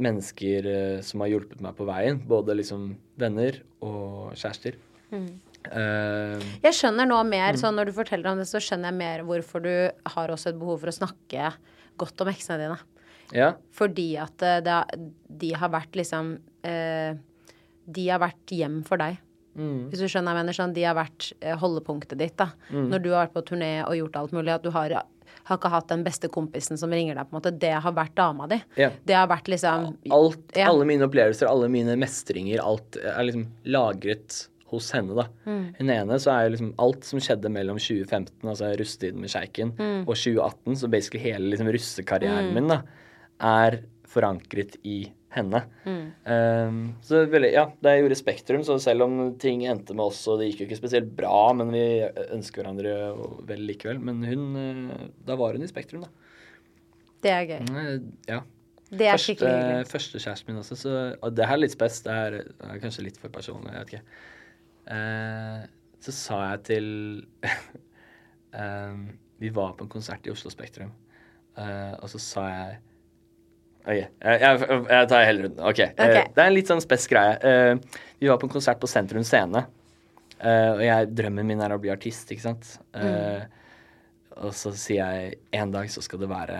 mennesker 0.02 0.68
eh, 0.70 1.00
som 1.06 1.24
har 1.24 1.32
hjulpet 1.34 1.62
meg 1.66 1.78
på 1.78 1.88
veien. 1.90 2.20
Både 2.30 2.58
liksom 2.58 2.92
venner 3.22 3.58
og 3.86 4.36
kjærester. 4.38 4.78
Ehm, 5.72 6.41
Jeg 6.63 6.74
skjønner 6.74 7.06
nå 7.08 7.20
Mm. 7.24 7.30
mer, 7.30 7.53
sånn 7.53 7.75
når 7.77 7.86
du 7.86 7.91
forteller 7.94 8.32
om 8.32 8.38
det, 8.38 8.48
så 8.48 8.58
skjønner 8.60 8.89
jeg 8.89 8.98
mer 8.98 9.24
hvorfor 9.24 9.62
du 9.62 9.91
har 10.15 10.27
også 10.30 10.50
et 10.50 10.60
behov 10.60 10.80
for 10.80 10.88
å 10.88 10.98
snakke 10.98 11.53
godt 11.98 12.22
om 12.22 12.27
eksene 12.27 12.58
dine. 12.58 12.80
ja. 13.34 13.53
Fordi 13.72 14.18
at 14.18 14.41
eh, 14.41 14.60
det, 14.62 14.68
er- 14.68 15.10
de 15.38 15.51
har 15.53 15.70
vært 15.70 15.91
liksom 15.94 16.39
eh, 16.63 17.13
De 17.91 18.08
har 18.10 18.20
vært 18.20 18.46
hjem 18.48 18.84
for 18.86 18.98
deg. 18.98 19.18
Hvis 19.58 20.00
du 20.00 20.06
skjønner 20.08 20.32
jeg 20.32 20.46
mener, 20.46 20.53
sånn 20.53 20.74
de 20.74 20.84
har 20.84 20.96
vært 20.96 21.34
eh, 21.41 21.56
holdepunktet 21.58 22.18
ditt, 22.18 22.38
da. 22.38 22.51
Når 22.72 23.01
du 23.03 23.10
har 23.12 23.27
vært 23.27 23.34
på 23.34 23.44
turné 23.50 23.84
og 23.86 23.96
gjort 23.98 24.15
alt 24.15 24.32
mulig, 24.32 24.53
at 24.53 24.62
du 24.63 24.70
har, 24.72 24.89
har 25.44 25.58
ikke 25.58 25.70
hatt 25.70 25.88
den 25.89 26.03
beste 26.06 26.30
kompisen 26.30 26.77
som 26.77 26.89
ringer 26.89 27.15
deg, 27.15 27.27
på 27.30 27.36
en 27.36 27.41
måte. 27.41 27.60
Det 27.60 27.74
har 27.74 27.91
vært 27.91 28.15
dama 28.15 28.48
di. 28.48 28.62
Ja. 28.77 28.91
Det 29.06 29.13
har 29.15 29.27
vært 29.27 29.50
liksom 29.51 29.98
Alt, 30.10 30.56
Ja. 30.56 30.70
Alle 30.70 30.86
mine 30.86 31.01
opplevelser, 31.10 31.48
alle 31.50 31.68
mine 31.68 31.98
mestringer, 31.98 32.60
alt 32.63 32.96
er 32.96 33.24
liksom 33.27 33.48
lagret 33.65 34.48
hos 34.72 34.90
henne, 34.96 35.16
da. 35.18 35.28
Hun 35.46 35.90
ene 35.94 36.18
så 36.24 36.32
er 36.34 36.48
jo 36.48 36.54
liksom 36.56 36.74
alt 36.82 37.08
som 37.08 37.20
skjedde 37.24 37.51
mellom 37.54 37.78
2015, 37.82 38.42
altså 38.48 38.72
russetiden 38.80 39.22
med 39.24 39.30
Sjeiken, 39.34 39.74
og 40.08 40.13
2018, 40.16 40.75
så 40.82 40.90
basically 40.92 41.24
hele 41.30 41.51
liksom 41.54 41.72
russekarrieren 41.75 42.54
min, 42.56 42.68
da, 42.72 42.82
er 43.42 43.82
forankret 44.12 44.78
i 44.84 45.00
henne. 45.32 45.62
Um, 46.28 46.80
så 47.08 47.22
veldig, 47.32 47.54
ja, 47.54 47.66
det 47.82 47.94
gjorde 48.01 48.18
Spektrum, 48.20 48.63
så 48.68 48.75
selv 48.84 49.06
om 49.06 49.13
ting 49.40 49.62
endte 49.66 49.96
med 49.96 50.10
oss, 50.10 50.20
og 50.28 50.42
det 50.42 50.50
gikk 50.50 50.66
jo 50.66 50.68
ikke 50.68 50.80
spesielt 50.82 51.13
bra, 51.16 51.54
men 51.56 51.72
vi 51.72 51.84
ønsker 52.36 52.60
hverandre 52.66 52.96
vel 53.48 53.63
likevel. 53.70 54.01
Men 54.04 54.20
hun, 54.28 54.44
eh, 54.60 55.06
da 55.30 55.38
var 55.40 55.56
hun 55.56 55.63
i 55.63 55.70
Spektrum, 55.72 56.04
da. 56.04 56.10
Det 57.24 57.32
er 57.32 57.46
gøy. 57.48 57.62
Eh, 57.70 57.94
Ja. 58.28 58.42
Det 58.92 59.06
er 59.08 59.13
Første, 59.16 59.24
skikkelig 59.24 59.51
hyggelig. 59.56 59.88
første 59.88 60.20
kjæresten 60.20 60.48
min 60.51 60.58
også, 60.60 60.75
så 60.75 60.94
og 61.24 61.34
det 61.34 61.46
her 61.48 61.54
er 61.56 61.62
litt 61.63 61.72
spes. 61.72 62.01
Det 62.04 62.12
er, 62.12 62.32
det 62.60 62.66
er 62.74 62.80
kanskje 62.84 63.06
litt 63.06 63.16
for 63.22 63.32
personlig, 63.32 63.72
jeg 63.72 63.86
vet 63.86 63.94
ikke. 63.94 64.01
Eh, 64.90 65.66
så 66.02 66.14
sa 66.16 66.38
jeg 66.52 66.62
til 66.66 66.88
eh, 68.58 68.96
Vi 69.42 69.52
var 69.54 69.76
på 69.78 69.86
en 69.86 69.92
konsert 69.92 70.26
i 70.26 70.34
Oslo 70.34 70.50
Spektrum, 70.54 70.90
eh, 71.58 71.94
og 72.00 72.10
så 72.12 72.22
sa 72.22 72.48
jeg 72.50 72.80
Ok, 73.82 73.98
jeg, 73.98 74.42
jeg, 74.44 74.58
jeg 74.62 75.06
tar 75.10 75.24
hele 75.26 75.48
runden. 75.48 75.62
Okay. 75.66 75.88
okay. 75.96 76.20
Ok. 76.22 76.34
det 76.36 76.42
er 76.44 76.50
en 76.52 76.54
litt 76.54 76.70
sånn 76.70 76.84
spes 76.84 77.08
greie. 77.10 77.32
Eh, 77.42 78.02
vi 78.22 78.30
var 78.30 78.38
på 78.38 78.46
en 78.46 78.54
konsert 78.54 78.78
på 78.78 78.90
Sentrum 78.90 79.26
Scene, 79.26 79.64
eh, 80.38 80.68
og 80.76 80.84
jeg, 80.86 81.08
drømmen 81.18 81.50
min 81.50 81.64
er 81.66 81.74
å 81.74 81.80
bli 81.82 81.90
artist, 81.90 82.30
ikke 82.30 82.46
sant. 82.46 82.76
Mm. 82.94 83.50
Og 84.46 84.54
så 84.54 84.76
sier 84.78 85.02
jeg 85.02 85.40
en 85.58 85.74
dag 85.74 85.90
så 85.90 86.04
skal 86.06 86.22
det 86.22 86.30
være 86.30 86.60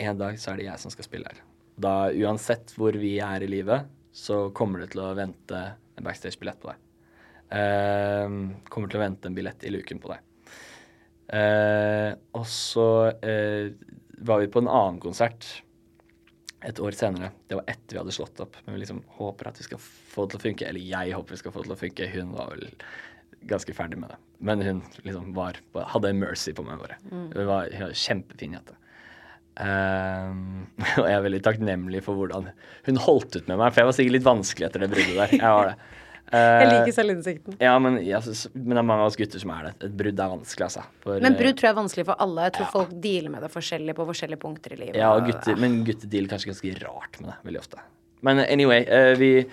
En 0.00 0.18
dag 0.18 0.40
så 0.40 0.52
er 0.52 0.60
det 0.60 0.66
jeg 0.70 0.80
som 0.80 0.94
skal 0.94 1.04
spille 1.04 1.28
her. 1.28 1.44
Da 1.78 2.08
uansett 2.10 2.72
hvor 2.78 2.96
vi 2.96 3.18
er 3.22 3.44
i 3.44 3.50
livet, 3.50 3.92
så 4.14 4.48
kommer 4.56 4.82
det 4.82 4.92
til 4.94 5.04
å 5.04 5.14
vente 5.18 5.62
en 5.68 6.06
backstage-billett 6.06 6.60
på 6.62 6.72
deg. 6.72 6.87
Eh, 7.48 8.26
kommer 8.68 8.90
til 8.90 9.00
å 9.00 9.04
vente 9.04 9.30
en 9.30 9.36
billett 9.36 9.64
i 9.64 9.72
luken 9.72 10.02
på 10.02 10.12
deg. 10.12 10.24
Eh, 11.28 12.12
og 12.36 12.46
så 12.48 12.88
eh, 13.20 13.72
var 14.24 14.40
vi 14.42 14.50
på 14.52 14.62
en 14.62 14.70
annen 14.70 15.00
konsert 15.02 15.48
et 16.66 16.80
år 16.82 16.96
senere. 16.96 17.30
Det 17.46 17.58
var 17.58 17.68
etter 17.70 17.96
vi 17.96 18.00
hadde 18.00 18.14
slått 18.14 18.40
opp. 18.42 18.56
Men 18.64 18.76
vi 18.76 18.82
liksom 18.82 19.02
håper 19.20 19.50
at 19.50 19.60
vi 19.60 19.68
skal 19.68 19.82
få 19.82 20.26
det 20.26 20.34
til 20.34 20.40
å 20.40 20.46
funke. 20.48 20.70
Eller 20.70 20.88
jeg 20.88 21.14
håper 21.14 21.36
vi 21.36 21.42
skal 21.42 21.54
få 21.54 21.62
det 21.62 21.70
til 21.70 21.76
å 21.76 21.82
funke. 21.84 22.10
Hun 22.16 22.34
var 22.34 22.50
vel 22.54 22.66
ganske 23.48 23.76
ferdig 23.76 24.00
med 24.02 24.10
det. 24.12 24.18
Men 24.50 24.64
hun 24.66 24.82
liksom 25.04 25.30
var, 25.36 25.60
hadde 25.94 26.16
mercy 26.18 26.54
på 26.56 26.66
meg 26.66 26.82
bare. 26.82 26.98
Hun 27.12 27.30
var, 27.36 27.70
hun 27.70 27.86
var 27.86 27.96
kjempefin 27.96 28.58
jente. 28.58 28.74
Um, 29.58 30.68
og 31.00 31.06
jeg 31.06 31.14
er 31.16 31.24
veldig 31.24 31.40
takknemlig 31.46 32.02
for 32.06 32.18
hvordan 32.18 32.50
hun 32.88 33.00
holdt 33.06 33.38
ut 33.38 33.46
med 33.46 33.56
meg. 33.60 33.70
For 33.70 33.82
jeg 33.82 33.90
var 33.90 33.98
sikkert 34.00 34.18
litt 34.18 34.28
vanskelig 34.28 34.68
etter 34.68 34.84
det 34.84 34.92
bruddet 34.94 35.16
der. 35.18 35.38
Jeg 35.38 35.56
var 35.60 35.72
det. 35.72 35.78
Jeg 36.30 36.66
Eh, 36.68 36.72
liker 36.84 36.92
selvinnsikten. 36.92 37.54
ja, 37.60 37.78
men, 37.78 38.04
ja, 38.04 38.18
så- 38.20 38.50
men 38.54 38.68
det 38.76 38.78
er 38.78 38.82
mange 38.82 39.00
av 39.00 39.06
oss 39.06 39.16
gutter 39.16 39.40
som 39.40 39.50
er 39.50 39.62
det. 39.64 39.84
Et 39.86 39.96
brudd 39.96 40.18
er 40.20 40.28
vanskelig, 40.36 40.64
altså. 40.66 40.82
For, 41.00 41.20
Men 41.20 41.32
eh, 41.34 41.38
brudd 41.38 41.56
tror 41.56 41.68
jeg 41.68 41.70
er 41.70 41.78
vanskelig 41.82 42.04
for 42.04 42.16
alle. 42.20 42.42
Jeg 42.42 42.52
tror 42.52 42.66
folk 42.72 42.90
dealer 43.00 43.30
med 43.30 43.40
det 43.42 43.50
forskjellig 43.50 43.94
på 43.94 44.06
forskjellige 44.10 44.38
punkter 44.42 44.72
i 44.72 44.76
livet. 44.76 44.96
Ja, 44.96 45.12
og 45.14 45.24
gutter, 45.24 45.56
men 45.56 45.84
gutter 45.84 46.06
dealer 46.08 46.28
kanskje 46.28 46.50
ganske 46.52 46.74
rart 46.84 47.20
med 47.22 47.30
det, 47.30 47.36
veldig 47.48 47.58
ofte. 47.62 47.78
Men 48.22 48.38
anyway, 48.40 48.84
eh, 48.84 49.14
vi 49.16 49.46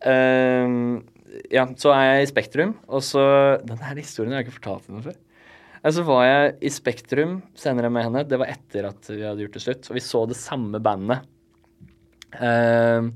eh, 0.00 1.02
Ja, 1.50 1.66
så 1.66 1.90
er 1.92 2.04
jeg 2.14 2.22
i 2.28 2.30
Spektrum, 2.32 2.74
og 2.88 3.02
så 3.02 3.60
Den 3.66 3.78
her 3.78 3.94
historien 3.96 4.32
har 4.32 4.42
jeg 4.42 4.46
ikke 4.48 4.60
fortalt 4.62 4.86
henne 4.86 5.02
før. 5.02 5.16
Eh, 5.84 5.90
Så 5.90 6.04
var 6.06 6.24
jeg 6.24 6.54
i 6.62 6.68
Spektrum 6.70 7.42
senere 7.54 7.90
med 7.92 8.04
henne. 8.04 8.26
Det 8.26 8.38
var 8.38 8.46
etter 8.46 8.86
at 8.88 9.02
vi 9.10 9.20
hadde 9.20 9.40
gjort 9.44 9.52
det 9.52 9.62
slutt. 9.62 9.90
Og 9.90 9.94
vi 9.94 10.00
så 10.00 10.26
det 10.28 10.36
samme 10.36 10.80
bandet. 10.80 11.20
Uh, 12.40 13.10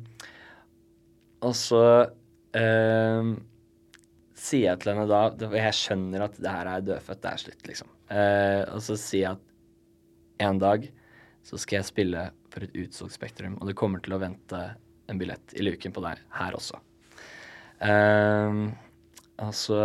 og 1.43 1.55
så 1.55 2.11
eh, 2.57 3.33
sier 4.39 4.71
jeg 4.71 4.81
til 4.83 4.93
henne 4.95 5.07
da 5.11 5.51
Jeg 5.59 5.77
skjønner 5.77 6.27
at 6.29 6.37
det 6.41 6.53
her 6.53 6.71
er 6.71 6.85
dødfødt, 6.87 7.23
det 7.25 7.31
er 7.31 7.43
slutt, 7.43 7.63
liksom. 7.69 7.95
Uh, 8.09 8.63
og 8.73 8.81
så 8.85 8.97
sier 8.97 9.25
jeg 9.25 9.37
at 9.37 10.47
en 10.49 10.61
dag 10.63 10.87
så 11.45 11.59
skal 11.61 11.81
jeg 11.81 11.89
spille 11.89 12.23
for 12.53 12.65
et 12.65 12.77
utsolgt 12.85 13.17
Spektrum, 13.17 13.59
og 13.59 13.69
det 13.69 13.77
kommer 13.77 14.01
til 14.05 14.17
å 14.17 14.21
vente 14.23 14.61
en 15.09 15.21
billett 15.21 15.57
i 15.57 15.65
luken 15.65 15.93
på 15.95 16.05
deg 16.05 16.21
her 16.39 16.57
også. 16.57 16.81
Uh, 17.83 18.71
og 19.39 19.53
så 19.55 19.83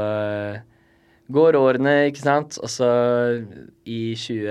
går 1.33 1.57
årene, 1.59 1.95
ikke 2.09 2.23
sant, 2.23 2.57
og 2.63 2.71
så 2.71 2.89
i 3.89 4.01
20, 4.19 4.47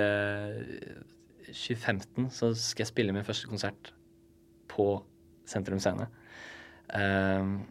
2015 1.52 2.30
så 2.32 2.52
skal 2.58 2.86
jeg 2.86 2.92
spille 2.92 3.14
min 3.14 3.26
første 3.26 3.50
konsert 3.50 3.92
på 4.72 4.94
Sentrum 5.48 5.80
Scene. 5.82 6.08
Um, 6.92 7.62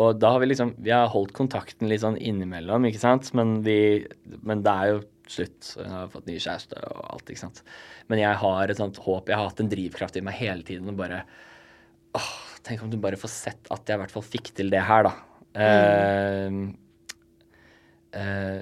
og 0.00 0.20
da 0.20 0.30
har 0.32 0.40
vi 0.40 0.48
liksom 0.48 0.74
Vi 0.80 0.92
har 0.92 1.10
holdt 1.12 1.34
kontakten 1.36 1.90
litt 1.90 2.00
sånn 2.04 2.16
innimellom, 2.16 2.86
ikke 2.88 3.02
sant, 3.02 3.28
men, 3.36 3.58
vi, 3.66 4.06
men 4.40 4.62
det 4.64 4.72
er 4.72 4.92
jo 4.94 5.00
slutt. 5.32 5.72
Jeg 5.78 5.90
har 5.90 6.12
fått 6.12 6.28
ny 6.28 6.36
kjæreste 6.40 6.78
og 6.90 7.02
alt, 7.06 7.30
ikke 7.30 7.44
sant. 7.44 7.62
Men 8.10 8.22
jeg 8.22 8.40
har 8.42 8.72
et 8.72 8.80
sånt 8.80 8.98
håp. 9.04 9.30
Jeg 9.30 9.38
har 9.38 9.48
hatt 9.48 9.62
en 9.62 9.70
drivkraft 9.72 10.18
i 10.18 10.24
meg 10.24 10.38
hele 10.40 10.66
tiden 10.66 10.90
og 10.92 10.98
bare 11.00 11.22
åh, 12.18 12.32
Tenk 12.62 12.84
om 12.84 12.90
du 12.92 12.98
bare 13.02 13.18
får 13.18 13.32
sett 13.32 13.70
at 13.74 13.88
jeg 13.90 13.98
i 13.98 14.00
hvert 14.04 14.12
fall 14.14 14.22
fikk 14.22 14.52
til 14.54 14.68
det 14.70 14.84
her, 14.86 15.08
da. 15.08 15.12
Mm. 15.58 16.68
Uh, 16.70 18.20
uh, 18.20 18.60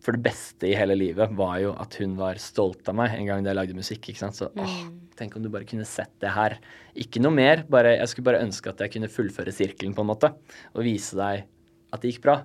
for 0.00 0.16
det 0.16 0.24
beste 0.24 0.70
i 0.70 0.76
hele 0.78 0.96
livet 0.96 1.34
var 1.36 1.58
jo 1.60 1.74
at 1.76 1.98
hun 2.00 2.14
var 2.16 2.40
stolt 2.40 2.88
av 2.88 2.96
meg 2.96 3.12
en 3.18 3.28
gang 3.28 3.44
da 3.44 3.52
jeg 3.52 3.58
lagde 3.58 3.76
musikk. 3.76 4.08
ikke 4.08 4.22
sant? 4.22 4.38
Så 4.38 4.48
åh, 4.56 4.78
tenk 5.20 5.36
om 5.36 5.44
du 5.44 5.50
bare 5.52 5.68
kunne 5.68 5.86
sett 5.88 6.12
det 6.22 6.32
her. 6.34 6.56
Ikke 6.98 7.22
noe 7.22 7.34
mer. 7.36 7.64
bare, 7.68 7.98
Jeg 8.00 8.08
skulle 8.12 8.30
bare 8.32 8.42
ønske 8.44 8.72
at 8.72 8.80
jeg 8.80 8.94
kunne 8.96 9.12
fullføre 9.12 9.54
sirkelen 9.54 9.94
på 9.96 10.04
en 10.04 10.10
måte. 10.10 10.32
Og 10.74 10.86
vise 10.86 11.18
deg 11.18 11.44
at 11.90 12.02
det 12.02 12.14
gikk 12.14 12.24
bra. 12.24 12.40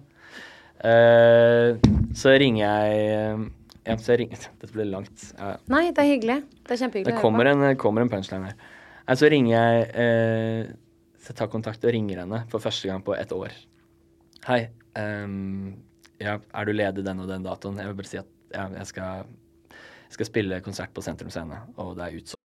Uh, 0.76 1.80
så 2.18 2.36
ringer 2.36 2.66
jeg 2.66 3.46
ja, 3.86 3.96
så 4.02 4.16
jeg 4.16 4.24
ringer, 4.24 4.48
Dette 4.62 4.74
ble 4.74 4.88
langt. 4.90 5.28
Ja, 5.38 5.56
Nei, 5.72 5.88
det 5.96 6.04
er 6.04 6.10
hyggelig. 6.10 6.40
Det 6.66 6.76
er 6.76 6.82
kjempehyggelig. 6.82 7.14
det 7.14 7.22
kommer 7.22 7.52
en, 7.52 7.66
kommer 7.82 8.06
en 8.06 8.12
punchline 8.12 8.50
her. 8.50 8.58
Nei, 9.06 9.18
så 9.22 9.30
ringer 9.30 9.54
jeg 9.54 9.90
uh, 9.94 10.74
Så 11.22 11.32
jeg 11.32 11.40
tar 11.42 11.52
kontakt 11.54 11.86
og 11.86 11.94
ringer 11.94 12.24
henne 12.24 12.44
for 12.52 12.64
første 12.64 12.90
gang 12.90 13.06
på 13.06 13.16
et 13.18 13.34
år. 13.36 13.54
Hei. 14.46 14.66
Um, 14.98 15.76
ja, 16.22 16.38
er 16.40 16.68
du 16.68 16.74
ledig 16.74 17.04
den 17.06 17.22
og 17.24 17.30
den 17.30 17.46
datoen? 17.46 17.82
Jeg 17.82 17.92
vil 17.92 18.00
bare 18.00 18.12
si 18.12 18.22
at 18.22 18.32
ja, 18.54 18.70
jeg, 18.78 18.88
skal, 18.90 19.28
jeg 19.74 20.18
skal 20.18 20.30
spille 20.32 20.64
konsert 20.66 20.94
på 20.96 21.04
Sentrum 21.06 21.34
Scene, 21.34 21.60
og 21.82 21.96
det 21.98 22.08
er 22.08 22.20
utsolgt. 22.22 22.45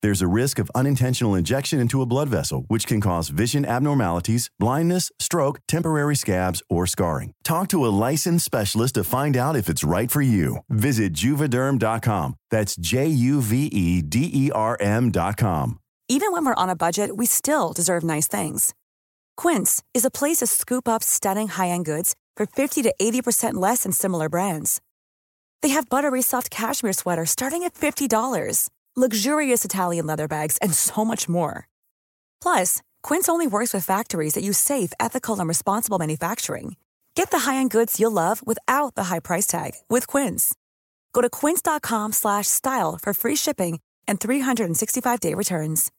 There's 0.00 0.22
a 0.22 0.28
risk 0.28 0.60
of 0.60 0.70
unintentional 0.74 1.34
injection 1.34 1.80
into 1.80 2.00
a 2.02 2.06
blood 2.06 2.28
vessel, 2.28 2.64
which 2.68 2.86
can 2.86 3.00
cause 3.00 3.30
vision 3.30 3.64
abnormalities, 3.64 4.48
blindness, 4.58 5.10
stroke, 5.18 5.58
temporary 5.66 6.14
scabs, 6.14 6.62
or 6.70 6.86
scarring. 6.86 7.32
Talk 7.42 7.68
to 7.68 7.84
a 7.84 7.94
licensed 8.06 8.44
specialist 8.44 8.94
to 8.94 9.04
find 9.04 9.36
out 9.36 9.56
if 9.56 9.68
it's 9.68 9.82
right 9.82 10.10
for 10.10 10.22
you. 10.22 10.58
Visit 10.68 11.14
juvederm.com. 11.14 12.36
That's 12.50 12.76
J 12.76 13.08
U 13.08 13.40
V 13.42 13.66
E 13.66 14.02
D 14.02 14.30
E 14.32 14.50
R 14.52 14.76
M.com. 14.80 15.80
Even 16.08 16.32
when 16.32 16.44
we're 16.46 16.54
on 16.54 16.70
a 16.70 16.76
budget, 16.76 17.16
we 17.16 17.26
still 17.26 17.72
deserve 17.72 18.02
nice 18.02 18.28
things. 18.28 18.74
Quince 19.36 19.82
is 19.94 20.04
a 20.04 20.10
place 20.10 20.38
to 20.38 20.46
scoop 20.46 20.88
up 20.88 21.02
stunning 21.02 21.48
high-end 21.48 21.84
goods 21.84 22.16
for 22.34 22.46
50 22.46 22.82
to 22.82 22.94
80% 23.00 23.54
less 23.54 23.82
than 23.82 23.92
similar 23.92 24.28
brands. 24.30 24.80
They 25.60 25.68
have 25.70 25.88
buttery 25.88 26.22
soft 26.22 26.50
cashmere 26.50 26.94
sweaters 26.94 27.30
starting 27.30 27.64
at 27.64 27.74
$50, 27.74 28.70
luxurious 28.98 29.64
Italian 29.64 30.06
leather 30.06 30.26
bags, 30.28 30.58
and 30.62 30.74
so 30.74 31.04
much 31.04 31.28
more. 31.28 31.68
Plus, 32.42 32.82
Quince 33.02 33.28
only 33.28 33.46
works 33.46 33.72
with 33.72 33.84
factories 33.84 34.34
that 34.34 34.42
use 34.42 34.58
safe, 34.58 34.92
ethical, 34.98 35.38
and 35.38 35.48
responsible 35.48 35.98
manufacturing. 35.98 36.76
Get 37.14 37.30
the 37.30 37.40
high-end 37.50 37.70
goods 37.70 37.98
you'll 37.98 38.12
love 38.12 38.42
without 38.46 38.94
the 38.94 39.04
high 39.04 39.20
price 39.20 39.46
tag 39.46 39.72
with 39.90 40.06
Quince. 40.06 40.54
Go 41.12 41.20
to 41.20 41.28
quince.com 41.30 42.12
slash 42.12 42.46
style 42.46 42.98
for 43.02 43.12
free 43.12 43.36
shipping 43.36 43.80
and 44.06 44.20
365-day 44.20 45.34
returns. 45.34 45.90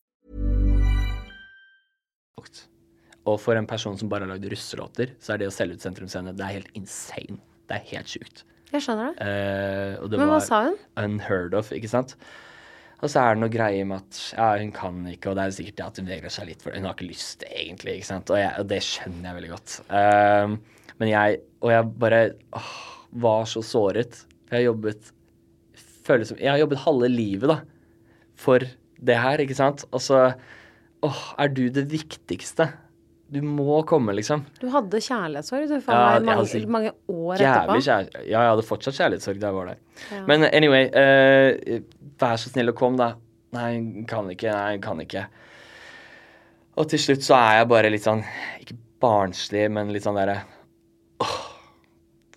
Og 3.27 3.35
for 3.41 3.59
en 3.59 3.67
person 3.67 3.97
som 3.99 4.09
bare 4.09 4.25
har 4.25 4.31
lagd 4.31 4.47
russelåter, 4.49 5.11
så 5.19 5.35
er 5.35 5.41
det 5.41 5.49
å 5.49 5.53
selge 5.53 5.75
ut 5.75 5.83
sentrumsscene 5.83 6.31
det 6.33 6.45
er 6.45 6.55
helt 6.55 6.71
insane. 6.79 7.37
Det 7.69 7.77
er 7.77 7.83
helt 7.91 8.09
sjukt. 8.15 8.45
Jeg 8.71 8.85
skjønner 8.85 9.11
det. 9.11 9.27
Uh, 9.27 10.03
og 10.03 10.11
det 10.11 10.21
Men 10.21 10.29
hva 10.29 10.37
var 10.37 10.45
sa 10.45 10.61
hun? 10.69 10.77
unheard 10.97 11.57
of, 11.57 11.73
ikke 11.75 11.89
sant? 11.91 12.15
Og 12.99 13.07
så 13.07 13.21
er 13.21 13.35
det 13.35 13.41
noe 13.43 13.53
greie 13.53 13.85
med 13.87 14.01
at 14.01 14.17
ja, 14.35 14.47
hun 14.59 14.73
kan 14.75 14.97
ikke, 15.07 15.31
og 15.31 15.37
det 15.37 15.45
er 15.45 15.55
sikkert 15.55 15.77
det 15.77 15.85
at 15.85 15.99
hun 16.01 16.09
vegrer 16.09 16.33
seg 16.33 16.49
litt 16.49 16.63
for 16.63 16.73
det. 16.73 16.81
Hun 16.81 16.89
har 16.89 16.97
ikke 16.97 17.07
lyst, 17.07 17.45
egentlig, 17.47 17.99
ikke 17.99 18.09
sant? 18.09 18.33
Og, 18.33 18.39
jeg, 18.41 18.51
og 18.59 18.67
det 18.67 18.81
skjønner 18.83 19.29
jeg 19.29 19.37
veldig 19.37 19.51
godt. 19.53 19.75
Eh, 19.99 20.89
men 20.99 21.11
jeg 21.13 21.39
Og 21.63 21.71
jeg 21.71 21.87
bare 22.01 22.19
åh, 22.55 22.73
var 23.23 23.47
så 23.51 23.63
såret. 23.65 24.21
Jeg 24.49 24.57
har 24.57 24.67
jobbet 24.67 25.13
føles 26.09 26.31
som 26.31 26.39
Jeg 26.41 26.51
har 26.51 26.61
jobbet 26.61 26.83
halve 26.85 27.09
livet, 27.11 27.51
da, 27.51 27.59
for 28.39 28.63
det 28.99 29.17
her, 29.23 29.43
ikke 29.43 29.57
sant? 29.57 29.85
Og 29.91 30.03
så 30.03 30.21
Åh, 30.99 31.19
er 31.39 31.51
du 31.55 31.69
det 31.71 31.85
viktigste? 31.93 32.65
Du 33.29 33.41
må 33.45 33.81
komme, 33.85 34.15
liksom. 34.17 34.41
Du 34.57 34.67
hadde 34.73 35.01
kjærlighetssorg 35.05 35.67
du, 35.69 35.75
for 35.85 35.93
Ja, 35.93 36.17
mange, 36.17 36.35
hadde 36.39 36.71
mange 36.73 36.93
år 37.05 37.35
etterpå. 37.35 37.75
Jævlig 37.75 37.85
kjær... 37.85 38.07
Ja, 38.23 38.31
jeg 38.31 38.53
hadde 38.55 38.65
fortsatt 38.65 38.97
kjærlighetssorg 38.97 39.41
da 39.41 39.51
jeg 39.51 39.57
var 39.59 39.69
der. 39.69 39.81
Ja. 40.09 40.21
Men 40.31 40.47
anyway, 40.49 40.87
uh, 40.89 42.07
vær 42.21 42.41
så 42.41 42.49
snill 42.49 42.73
og 42.73 42.79
kom, 42.79 42.97
da. 42.97 43.11
Nei, 43.53 43.69
kan 44.09 44.29
ikke. 44.33 44.49
Nei, 44.55 44.79
kan 44.81 45.03
ikke. 45.03 45.27
Og 46.79 46.89
til 46.89 47.01
slutt 47.01 47.25
så 47.25 47.37
er 47.37 47.59
jeg 47.59 47.69
bare 47.73 47.91
litt 47.91 48.05
sånn 48.05 48.21
Ikke 48.61 48.77
barnslig, 49.03 49.65
men 49.73 49.91
litt 49.93 50.05
sånn 50.05 50.19
derre 50.19 50.37
Åh, 51.23 51.39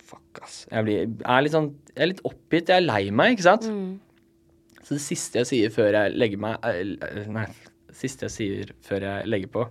fuck, 0.02 0.40
ass. 0.42 0.62
Jeg, 0.70 0.86
blir, 0.86 1.12
er 1.22 1.44
litt 1.44 1.54
sånn 1.54 1.68
Jeg 1.92 2.00
er 2.04 2.10
litt 2.14 2.24
oppgitt. 2.26 2.72
Jeg 2.72 2.80
er 2.80 2.88
lei 2.88 3.04
meg, 3.14 3.36
ikke 3.36 3.46
sant? 3.46 3.68
Så 4.82 4.96
det 4.96 5.04
siste 5.04 5.42
jeg 5.42 5.50
sier 5.50 5.74
før 5.74 5.94
jeg 5.94 6.16
legger 6.18 6.42
meg 6.42 6.66
eh, 6.66 7.28
Nei, 7.30 7.46
det 7.88 7.98
siste 7.98 8.26
jeg 8.26 8.34
sier 8.34 8.74
før 8.84 9.06
jeg 9.06 9.30
legger 9.30 9.52
på, 9.54 9.66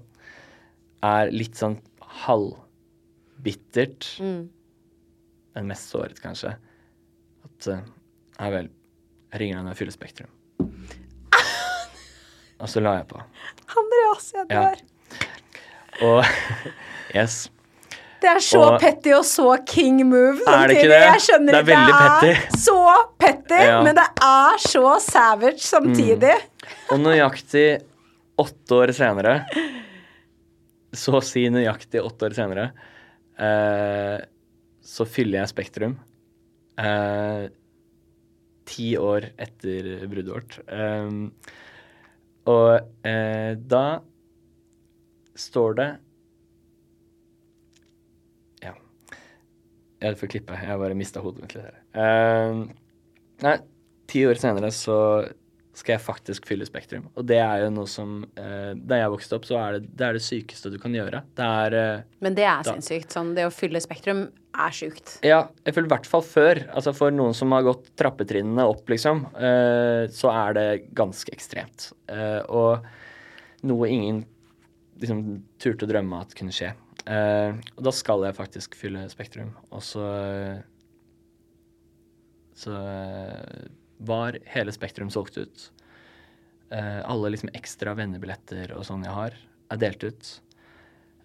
er 1.03 1.31
litt 1.33 1.55
sånn 1.59 1.77
halvbittert. 2.25 4.05
Men 4.21 5.67
mest 5.67 5.89
såret, 5.91 6.19
kanskje. 6.23 6.53
At 7.45 7.67
uh, 7.71 7.79
Ja 8.39 8.49
vel, 8.53 8.67
jeg 9.33 9.39
ringer 9.41 9.55
deg 9.59 9.63
når 9.65 9.71
jeg 9.73 9.79
fyller 9.81 9.95
Spektrum. 9.95 10.31
Og 12.61 12.67
så 12.69 12.77
la 12.83 12.91
jeg 12.99 13.07
på. 13.09 13.17
Andreas, 13.81 14.25
jeg 14.35 14.45
Ja. 14.51 14.59
dør. 14.69 14.77
Og 16.01 16.25
Yes. 17.15 17.35
Det 18.21 18.29
er 18.29 18.39
så 18.45 18.59
Og- 18.61 18.79
petty 18.79 19.11
og 19.17 19.25
så 19.25 19.55
king 19.67 20.03
move. 20.07 20.39
Er 20.47 20.67
det 20.69 20.75
ikke 20.77 20.89
det? 20.93 21.01
Jeg 21.09 21.21
skjønner 21.25 21.51
Det 21.51 21.59
er 21.59 21.63
veldig 21.71 21.93
det 21.93 21.99
petty. 22.05 22.31
er 22.31 22.37
så 22.61 22.77
petty, 23.19 23.59
Ja. 23.65 23.79
Mm. 23.79 23.83
men 23.89 23.95
det 23.97 24.05
er 24.21 24.57
så 24.61 24.85
savage 25.01 25.59
samtidig. 25.65 26.35
Og 26.91 26.99
nøyaktig 27.01 27.81
åtte 28.39 28.71
år 28.77 28.91
senere, 28.93 29.33
så 30.91 31.17
å 31.19 31.23
si 31.23 31.45
nøyaktig 31.51 32.03
åtte 32.03 32.27
år 32.27 32.35
senere, 32.35 32.67
eh, 33.39 34.19
så 34.81 35.07
fyller 35.07 35.41
jeg 35.41 35.51
Spektrum. 35.53 35.97
Eh, 36.81 37.47
ti 38.71 38.91
år 38.97 39.31
etter 39.41 40.07
bruddet 40.11 40.33
vårt. 40.33 40.59
Eh, 40.67 41.11
og 42.51 43.07
eh, 43.07 43.51
da 43.55 43.85
står 45.37 45.75
det 45.77 45.89
Ja. 48.65 48.73
Jeg 50.01 50.17
får 50.19 50.33
klippe. 50.35 50.57
Jeg 50.57 50.81
bare 50.81 50.97
mista 50.97 51.21
hodet 51.23 51.45
mitt 51.45 51.55
litt 51.55 51.69
her. 51.69 51.77
Um, 51.93 52.65
nei, 53.45 53.57
ti 54.11 54.25
år 54.27 54.41
senere 54.41 54.71
så 54.75 54.97
skal 55.73 55.93
jeg 55.95 56.03
faktisk 56.03 56.45
fylle 56.49 56.65
Spektrum. 56.67 57.05
Og 57.15 57.23
det 57.29 57.37
er 57.39 57.61
jo 57.63 57.69
noe 57.71 57.87
som 57.87 58.25
eh, 58.35 58.73
Da 58.75 58.97
jeg 58.99 59.11
vokste 59.13 59.37
opp, 59.37 59.45
så 59.47 59.55
er 59.61 59.77
det 59.77 59.85
det, 59.95 60.07
er 60.09 60.17
det 60.17 60.23
sykeste 60.25 60.71
du 60.73 60.77
kan 60.83 60.91
gjøre. 60.91 61.21
Det 61.37 61.45
er 61.47 61.75
eh, 61.79 62.01
Men 62.19 62.35
det 62.35 62.43
er 62.43 62.63
Da- 62.67 62.73
sinnssykt. 62.75 63.13
Sånn, 63.15 63.33
det 63.37 63.45
å 63.47 63.53
fylle 63.55 63.79
Spektrum 63.79 64.25
er 64.51 64.75
sjukt. 64.75 65.13
Ja, 65.23 65.45
jeg 65.63 65.73
føler 65.77 65.87
i 65.87 65.93
hvert 65.93 66.09
fall 66.11 66.25
før. 66.27 66.59
Altså 66.75 66.91
For 66.93 67.13
noen 67.15 67.33
som 67.37 67.53
har 67.55 67.63
gått 67.63 67.87
trappetrinnene 67.95 68.65
opp, 68.67 68.83
liksom, 68.91 69.23
eh, 69.39 70.07
så 70.11 70.33
er 70.33 70.53
det 70.59 70.67
ganske 70.93 71.31
ekstremt. 71.31 71.93
Eh, 72.11 72.41
og 72.51 72.83
noe 73.63 73.87
ingen 73.87 74.25
liksom 74.99 75.23
turte 75.57 75.87
å 75.87 75.89
drømme 75.89 76.19
at 76.19 76.35
kunne 76.35 76.51
skje. 76.51 76.73
Eh, 77.07 77.55
og 77.77 77.83
da 77.87 77.91
skal 77.95 78.27
jeg 78.27 78.35
faktisk 78.37 78.75
fylle 78.75 79.07
Spektrum. 79.09 79.53
Og 79.71 79.81
så 79.87 80.03
Så 82.61 82.73
eh, 82.75 83.69
var 84.07 84.37
hele 84.49 84.73
Spektrum 84.73 85.11
solgt 85.13 85.37
ut. 85.37 85.67
Uh, 86.71 87.01
alle 87.05 87.33
liksom 87.33 87.51
ekstra 87.57 87.93
vennebilletter 87.97 88.73
og 88.77 88.85
sånn 88.87 89.05
jeg 89.05 89.15
har, 89.15 89.37
er 89.71 89.81
delt 89.81 90.03
ut. 90.07 90.31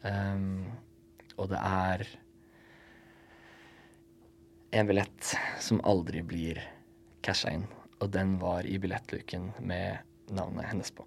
Um, 0.02 0.66
og 1.36 1.50
det 1.52 1.60
er 1.60 2.06
en 4.76 4.88
billett 4.88 5.32
som 5.62 5.80
aldri 5.86 6.22
blir 6.26 6.60
casha 7.24 7.52
inn. 7.54 7.66
Og 8.02 8.10
den 8.12 8.36
var 8.42 8.66
i 8.68 8.76
billettluken 8.80 9.52
med 9.64 10.02
navnet 10.36 10.68
hennes 10.68 10.90
på. 10.92 11.06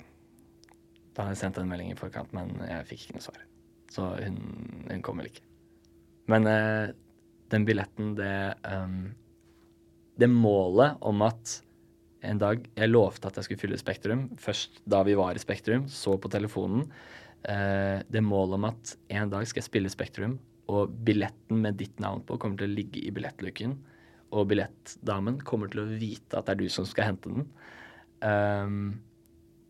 Da 1.14 1.26
har 1.26 1.36
jeg 1.36 1.42
sendt 1.44 1.60
en 1.60 1.70
melding 1.70 1.92
i 1.92 2.00
forkant, 2.00 2.32
men 2.34 2.56
jeg 2.66 2.88
fikk 2.90 3.06
ikke 3.06 3.18
noe 3.18 3.28
svar. 3.28 3.46
Så 3.92 4.06
hun, 4.24 4.40
hun 4.90 5.04
kom 5.06 5.22
vel 5.22 5.30
ikke. 5.30 5.46
Men 6.30 6.48
uh, 6.48 6.90
den 7.52 7.66
billetten, 7.66 8.14
det 8.18 8.34
um, 8.66 9.12
Det 10.20 10.30
målet 10.32 11.00
om 11.06 11.24
at 11.26 11.60
en 12.28 12.40
dag 12.42 12.66
Jeg 12.76 12.92
lovte 12.92 13.30
at 13.30 13.38
jeg 13.40 13.48
skulle 13.48 13.62
fylle 13.62 13.80
Spektrum. 13.80 14.26
Først 14.44 14.82
da 14.90 15.00
vi 15.08 15.16
var 15.16 15.38
i 15.38 15.42
Spektrum, 15.42 15.88
så 15.88 16.18
på 16.20 16.32
telefonen. 16.32 16.84
Eh, 17.48 18.02
det 18.12 18.24
målet 18.26 18.58
om 18.58 18.68
at 18.68 18.96
en 19.16 19.32
dag 19.32 19.48
skal 19.48 19.62
jeg 19.62 19.70
spille 19.70 19.92
Spektrum, 19.94 20.36
og 20.70 20.92
billetten 21.08 21.62
med 21.64 21.80
ditt 21.80 21.96
navn 22.04 22.26
på 22.28 22.38
kommer 22.42 22.60
til 22.60 22.68
å 22.68 22.76
ligge 22.76 23.02
i 23.02 23.14
billettluken. 23.16 23.78
Og 24.36 24.50
billettdamen 24.52 25.40
kommer 25.48 25.72
til 25.72 25.86
å 25.86 25.88
vite 25.90 26.38
at 26.38 26.50
det 26.50 26.58
er 26.58 26.60
du 26.60 26.74
som 26.74 26.86
skal 26.86 27.14
hente 27.14 27.32
den. 27.32 27.48
Um, 28.20 29.00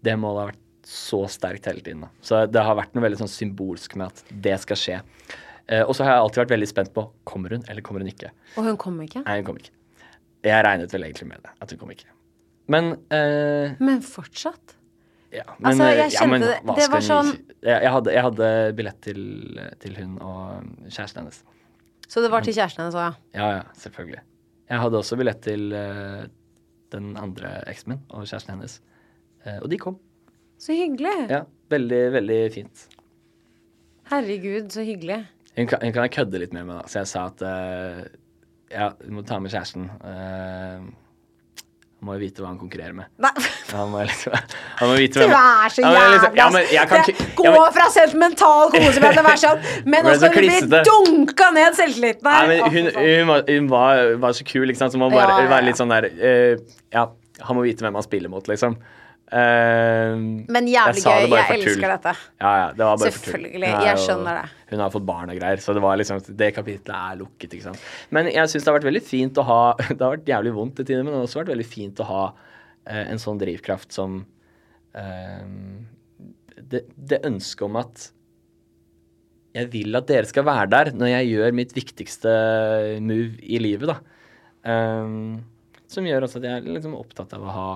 det 0.04 0.18
målet 0.20 0.42
har 0.42 0.52
vært 0.56 0.90
så 0.90 1.22
sterkt 1.32 1.70
hele 1.70 1.86
tiden. 1.86 2.04
Da. 2.08 2.10
Så 2.26 2.42
det 2.50 2.66
har 2.66 2.78
vært 2.80 2.98
noe 2.98 3.06
veldig 3.06 3.22
sånn 3.22 3.32
symbolsk 3.32 3.96
med 4.00 4.10
at 4.10 4.34
det 4.48 4.58
skal 4.66 4.80
skje. 4.80 5.00
Eh, 5.70 5.84
og 5.84 5.94
så 5.94 6.04
har 6.04 6.18
jeg 6.18 6.26
alltid 6.26 6.44
vært 6.44 6.56
veldig 6.56 6.70
spent 6.72 6.96
på 6.96 7.06
kommer 7.30 7.54
hun 7.56 7.66
eller 7.70 7.86
kommer 7.86 8.04
hun 8.04 8.12
ikke. 8.12 8.34
Og 8.58 8.66
hun 8.66 8.80
kom 8.82 8.98
ikke. 9.06 9.22
Nei, 9.28 9.38
hun 9.40 9.52
kom 9.52 9.60
ikke. 9.62 9.76
Jeg 10.45 10.63
regnet 10.65 10.93
vel 10.93 11.04
egentlig 11.04 11.28
med 11.28 11.41
det, 11.43 11.52
at 11.62 11.71
hun 11.73 11.80
kom 11.82 11.89
ikke. 11.91 12.08
Men 12.71 12.91
eh, 13.12 13.73
Men 13.80 14.02
fortsatt. 14.06 14.75
ja, 15.34 15.43
Altså, 15.63 15.84
eh, 15.84 15.95
jeg 15.97 16.12
kjente 16.12 16.39
det- 16.39 16.63
men, 16.65 16.75
det 16.75 16.84
det 16.84 16.91
var 16.91 17.02
sånn- 17.06 17.34
jeg, 17.62 17.82
jeg, 17.84 17.91
hadde, 17.91 18.12
jeg 18.13 18.23
hadde 18.23 18.49
billett 18.78 19.02
til, 19.02 19.21
til 19.80 19.95
hun 19.99 20.17
og 20.21 20.63
kjæresten 20.89 21.23
hennes. 21.23 21.43
Så 22.08 22.21
det 22.23 22.32
var 22.32 22.41
til 22.41 22.54
kjæresten 22.54 22.82
hennes 22.86 22.95
òg, 22.95 23.15
ja. 23.34 23.39
Ja, 23.39 23.49
ja, 23.58 23.63
selvfølgelig. 23.78 24.21
Jeg 24.69 24.80
hadde 24.80 24.97
også 24.97 25.17
billett 25.17 25.41
til 25.41 25.73
uh, 25.73 26.23
den 26.91 27.17
andre 27.17 27.63
eksen 27.67 27.89
min 27.93 27.99
og 28.10 28.23
kjæresten 28.25 28.56
hennes. 28.56 28.80
Uh, 29.45 29.60
og 29.62 29.69
de 29.69 29.78
kom. 29.78 29.99
Så 30.58 30.73
hyggelig. 30.73 31.30
Ja, 31.30 31.43
veldig, 31.69 32.02
veldig 32.13 32.39
fint. 32.54 32.88
Herregud, 34.10 34.69
så 34.73 34.84
hyggelig. 34.84 35.19
Hun 35.58 35.67
kan, 35.67 35.80
hun 35.84 35.93
kan 35.93 36.10
kødde 36.10 36.39
litt 36.41 36.54
med 36.56 36.65
meg, 36.65 36.82
da. 36.82 36.88
Så 36.89 36.99
jeg 37.04 37.10
sa 37.12 37.25
at 37.30 37.41
eh, 37.45 38.02
ja, 38.71 38.91
du 39.01 39.12
må 39.13 39.23
ta 39.25 39.39
med 39.41 39.51
kjæresten. 39.53 39.88
Uh, 40.03 40.89
han 41.99 42.08
må 42.08 42.13
jo 42.15 42.21
vite 42.21 42.39
hva 42.39 42.47
han 42.53 42.60
konkurrerer 42.62 42.93
med. 42.95 43.10
Nei, 43.19 43.29
Han 43.73 43.89
må, 43.91 43.99
liksom, 44.08 44.32
han 44.79 44.88
må 44.88 44.93
vite 44.95 45.19
du 45.19 45.25
er 45.25 45.73
så 45.73 45.82
Ja, 45.84 45.89
liksom- 46.13 46.38
jævlig 46.38 46.38
ja, 46.39 46.45
men 46.53 46.63
jeg 46.71 46.88
kan 46.88 47.01
Det- 47.05 47.25
Gå 47.36 47.43
ja, 47.43 47.65
fra 47.75 47.88
sentimental 47.91 48.71
koseprat 48.71 49.17
til 49.17 49.19
å 49.19 49.25
være 49.27 49.41
sånn 49.41 49.60
Men 49.86 50.05
også 50.05 50.13
nå 50.13 50.32
skal 50.32 50.32
du 50.32 50.47
bli 50.47 50.82
dunka 50.88 51.49
ned 51.58 51.75
selvtilliten 51.75 52.32
her. 52.32 52.47
men 52.47 52.71
hun, 52.71 52.88
hun, 52.95 53.27
var, 53.27 53.43
hun 53.49 53.67
var, 53.67 54.15
var 54.23 54.32
så 54.32 54.45
kul, 54.47 54.65
liksom, 54.71 54.89
så 54.93 54.97
man 54.97 55.12
bare 55.12 55.27
Ja, 55.27 55.38
ja, 55.39 55.43
ja. 55.43 55.49
være 55.58 55.65
litt 55.67 55.82
sånn 55.82 55.91
der 55.91 56.08
uh, 56.08 56.63
Ja, 56.95 57.05
han 57.41 57.55
må 57.60 57.67
vite 57.67 57.84
hvem 57.84 57.93
han 57.99 58.03
spiller 58.08 58.29
mot, 58.32 58.47
liksom. 58.47 58.77
Eh, 59.30 60.15
Men 60.50 60.68
jævlig 60.70 61.04
jeg 61.04 61.30
gøy. 61.30 61.36
Jeg 61.38 61.48
tull. 61.52 61.68
elsker 61.68 61.92
dette. 61.94 62.13
Ja, 62.42 62.54
ja, 62.63 62.68
det. 62.74 63.12
Selvfølgelig, 63.13 63.70
er 63.70 63.86
jeg 63.86 64.02
skjønner 64.06 64.39
det. 64.42 64.46
Hun 64.72 64.84
har 64.84 64.94
fått 64.94 65.06
barn 65.06 65.34
og 65.34 65.38
greier, 65.38 65.62
så 65.62 65.76
det 65.78 65.84
var 65.86 66.00
liksom 66.02 66.22
Det 66.26 66.50
kapitlet 66.56 66.96
er 66.96 67.20
lukket. 67.20 67.58
Men 68.15 68.32
jeg 68.32 68.50
syns 68.50 68.65
det 68.65 68.72
har 68.72 68.80
vært 68.80 68.89
veldig 68.89 69.06
fint 69.06 69.38
å 69.42 69.46
ha 69.46 69.62
Det 69.89 70.02
har 70.02 70.15
vært 70.18 70.32
jævlig 70.34 70.54
vondt 70.58 70.80
til 70.80 70.89
tider, 70.89 71.04
men 71.04 71.13
det 71.13 71.22
har 71.22 71.30
også 71.30 71.44
vært 71.44 71.54
veldig 71.54 71.70
fint 71.70 72.02
å 72.02 72.10
ha 72.10 72.24
uh, 72.34 73.04
en 73.06 73.22
sånn 73.22 73.42
drivkraft 73.42 73.94
som 73.94 74.22
uh, 74.98 75.46
det, 76.60 76.84
det 76.96 77.22
ønsket 77.30 77.68
om 77.70 77.78
at 77.82 78.10
jeg 79.58 79.70
vil 79.74 79.98
at 79.98 80.10
dere 80.10 80.30
skal 80.30 80.46
være 80.46 80.70
der 80.70 80.92
når 80.94 81.10
jeg 81.10 81.30
gjør 81.34 81.56
mitt 81.58 81.72
viktigste 81.74 82.34
move 83.02 83.39
i 83.42 83.58
livet, 83.62 83.89
da. 83.89 84.20
Ehm, 84.70 85.39
som 85.89 86.06
gjør 86.06 86.28
også 86.28 86.38
at 86.42 86.46
jeg 86.46 86.60
er 86.60 86.68
liksom 86.76 86.94
opptatt 86.98 87.34
av 87.38 87.46
å 87.46 87.56
ha 87.56 87.70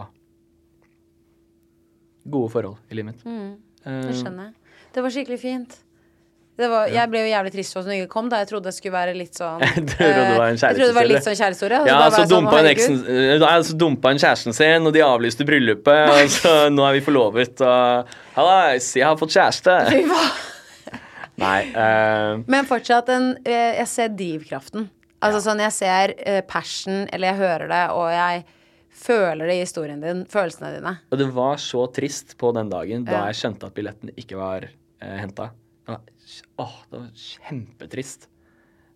gode 2.26 2.52
forhold 2.54 2.78
i 2.90 2.98
livet 2.98 3.14
mitt. 3.14 3.26
Mm, 3.28 3.54
Ehm, 3.88 4.06
det 4.08 4.20
skjønner 4.20 4.50
jeg. 4.50 4.78
Det 4.94 5.04
var 5.04 5.14
skikkelig 5.16 5.40
fint. 5.42 5.80
Det 6.54 6.68
var, 6.70 6.86
jeg 6.94 7.10
ble 7.10 7.24
jo 7.24 7.30
jævlig 7.32 7.52
trist 7.56 7.78
også 7.80 7.90
når 7.90 7.96
jeg 7.98 8.10
kom, 8.12 8.28
da. 8.30 8.44
Jeg 8.44 8.52
trodde 8.52 8.70
det 8.70 8.76
skulle 8.76 8.94
være 8.94 9.16
litt 9.18 9.40
sånn 9.40 9.64
Jeg 9.66 9.88
trodde 9.90 10.10
det 10.14 10.36
var 10.38 10.52
en 10.52 10.60
eh, 10.60 10.62
Jeg 10.62 10.78
trodde 10.78 10.90
det 10.92 10.98
var 11.00 11.08
kjærlighetshistorie? 11.08 11.10
litt 11.10 11.26
sånn 11.26 11.38
kjærlighetshistorie. 11.40 11.80
Ja, 11.90 11.96
så, 12.04 12.12
så 12.14 12.20
sånn, 12.22 12.34
dumpa 12.46 12.60
eksen 12.70 13.00
eh, 13.10 13.56
Så 13.66 13.78
dumpa 13.82 14.14
hun 14.14 14.22
kjæresten 14.22 14.58
sin, 14.60 14.86
og 14.86 14.94
de 14.94 15.02
avlyste 15.02 15.48
bryllupet, 15.50 16.14
og 16.14 16.34
så 16.36 16.54
nå 16.70 16.86
er 16.86 17.00
vi 17.00 17.06
forlovet, 17.08 17.64
og 17.66 18.14
Hallais, 18.38 18.92
jeg 19.00 19.08
har 19.08 19.18
fått 19.18 19.34
kjæreste. 19.34 19.80
Nei. 21.42 21.60
Uh... 21.74 22.44
Men 22.46 22.70
fortsatt 22.70 23.10
en 23.10 23.32
eh, 23.42 23.80
Jeg 23.80 23.90
ser 23.90 24.12
drivkraften. 24.14 24.92
Altså 25.26 25.40
sånn 25.42 25.64
jeg 25.64 25.74
ser 25.74 26.14
eh, 26.22 26.44
passion, 26.46 27.08
eller 27.10 27.32
jeg 27.32 27.42
hører 27.42 27.66
det, 27.72 27.86
og 27.98 28.12
jeg 28.14 28.44
føler 28.94 29.50
det 29.50 29.56
i 29.58 29.64
historien 29.64 30.02
din, 30.04 30.24
følelsene 30.30 30.70
dine. 30.78 30.96
og 31.12 31.18
det 31.20 31.28
var 31.34 31.58
så 31.62 31.86
trist 31.94 32.36
på 32.38 32.54
den 32.56 32.70
dagen 32.70 33.06
da 33.06 33.12
Ja. 33.12 33.26
jeg 33.32 33.36
skjønte 33.42 33.66
at 33.68 33.74
billetten 33.76 34.12
ikke 34.16 34.38
var 34.38 34.70
eh, 35.02 35.18
henta. 35.20 35.52
Åh, 35.90 36.76
det 36.92 37.00
var 37.00 37.10
kjempetrist. 37.16 38.28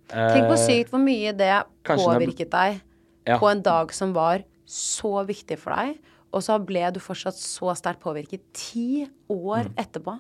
Tenk 0.07 0.45
hvor 0.47 0.55
Eh, 0.55 0.67
sykt 0.67 0.91
hvor 0.93 1.01
mye 1.03 1.33
det 1.35 1.63
kanskje 1.83 2.13
påvirket 2.13 2.49
deg 2.53 2.81
Ja. 3.27 3.37
på 3.39 3.49
en 3.51 3.61
dag 3.61 3.91
som 3.91 4.13
var 4.13 4.43
så 4.65 5.25
viktig 5.27 5.57
for 5.59 5.75
deg, 5.75 5.97
og 6.31 6.41
så 6.41 6.55
ble 6.63 6.89
du 6.93 6.99
fortsatt 6.99 7.35
så 7.35 7.73
sterkt 7.75 7.99
påvirket 7.99 8.41
ti 8.53 9.07
år 9.29 9.67
etterpå. 9.75 10.19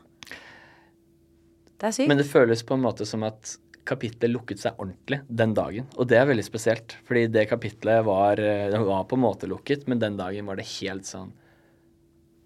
Det 1.79 1.87
er 1.87 1.91
sykt. 1.91 2.07
Mm. 2.07 2.07
Men 2.09 2.17
det 2.17 2.25
føles 2.27 2.63
på 2.65 2.73
en 2.73 2.81
måte 2.81 3.05
som 3.05 3.23
at 3.23 3.57
kapittelet 3.87 4.33
lukket 4.33 4.61
seg 4.61 4.79
ordentlig 4.81 5.21
den 5.27 5.53
dagen. 5.57 5.87
Og 5.97 6.09
det 6.11 6.19
er 6.19 6.27
veldig 6.29 6.45
spesielt, 6.45 6.97
fordi 7.07 7.25
det 7.31 7.47
kapittelet 7.51 8.05
var, 8.07 8.39
eh, 8.39 8.67
det 8.73 8.81
var 8.83 9.07
på 9.07 9.17
en 9.17 9.23
måte 9.23 9.49
lukket, 9.49 9.87
men 9.87 10.01
den 10.03 10.19
dagen 10.19 10.49
var 10.49 10.59
det 10.59 10.67
helt 10.77 11.07
sånn 11.07 11.33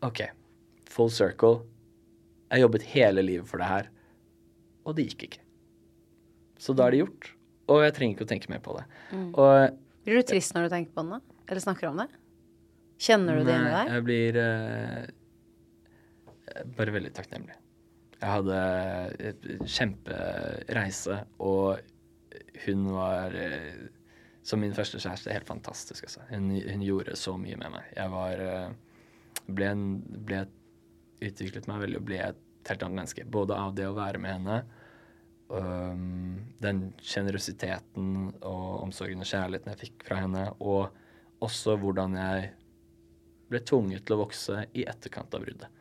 OK, 0.05 0.23
full 0.89 1.11
circle. 1.13 1.61
Jeg 2.51 2.63
jobbet 2.63 2.87
hele 2.93 3.21
livet 3.25 3.47
for 3.47 3.61
det 3.61 3.69
her, 3.69 3.89
og 4.85 4.97
det 4.97 5.05
gikk 5.09 5.27
ikke. 5.29 5.43
Så 6.61 6.73
da 6.77 6.87
er 6.87 6.95
det 6.95 7.03
gjort, 7.03 7.31
og 7.71 7.83
jeg 7.85 7.93
trenger 7.97 8.17
ikke 8.17 8.27
å 8.27 8.31
tenke 8.31 8.51
mer 8.51 8.61
på 8.65 8.75
det. 8.77 8.85
Mm. 9.13 9.29
Og 9.33 9.77
Blir 10.05 10.17
du 10.17 10.27
trist 10.31 10.55
når 10.57 10.67
du 10.67 10.73
tenker 10.73 10.93
på 10.97 11.05
da? 11.05 11.21
Eller 11.47 11.61
snakker 11.63 11.89
om 11.89 12.01
det? 12.01 12.09
Kjenner 13.01 13.39
du 13.39 13.45
det 13.47 13.55
inni 13.57 13.73
deg? 13.73 13.91
Jeg 13.95 14.05
blir 14.05 14.37
uh, 14.37 15.03
bare 16.77 16.93
veldig 16.97 17.13
takknemlig. 17.17 17.57
Jeg 18.21 18.29
hadde 18.29 19.65
kjempereise, 19.65 21.23
og 21.41 21.81
hun 22.65 22.85
var 22.93 23.33
eh, 23.33 23.87
som 24.45 24.61
min 24.61 24.75
første 24.77 25.01
kjæreste 25.01 25.33
helt 25.33 25.49
fantastisk. 25.49 26.05
Altså. 26.05 26.25
Hun, 26.29 26.51
hun 26.53 26.85
gjorde 26.85 27.17
så 27.17 27.33
mye 27.39 27.57
med 27.57 27.73
meg. 27.73 27.89
Jeg 27.97 28.13
var 28.13 28.43
eh, 28.45 28.69
ble, 29.47 29.71
en, 29.71 29.87
ble 30.27 30.43
utviklet 31.21 31.69
meg 31.69 31.83
veldig 31.85 31.99
og 32.01 32.07
ble 32.09 32.21
et 32.27 32.69
helt 32.69 32.85
annet 32.85 33.01
menneske. 33.01 33.25
Både 33.25 33.57
av 33.57 33.75
det 33.77 33.89
å 33.89 33.97
være 33.97 34.21
med 34.21 34.35
henne, 34.37 34.61
um, 35.49 36.39
den 36.61 36.81
sjenerøsiteten 37.01 38.31
og 38.37 38.65
omsorgen 38.83 39.23
og 39.23 39.29
kjærligheten 39.29 39.73
jeg 39.73 39.81
fikk 39.85 40.07
fra 40.09 40.21
henne, 40.23 40.47
og 40.61 40.91
også 41.45 41.77
hvordan 41.81 42.17
jeg 42.19 42.51
ble 43.51 43.61
tvunget 43.67 44.05
til 44.05 44.17
å 44.17 44.21
vokse 44.23 44.65
i 44.77 44.85
etterkant 44.87 45.33
av 45.37 45.45
bruddet. 45.45 45.79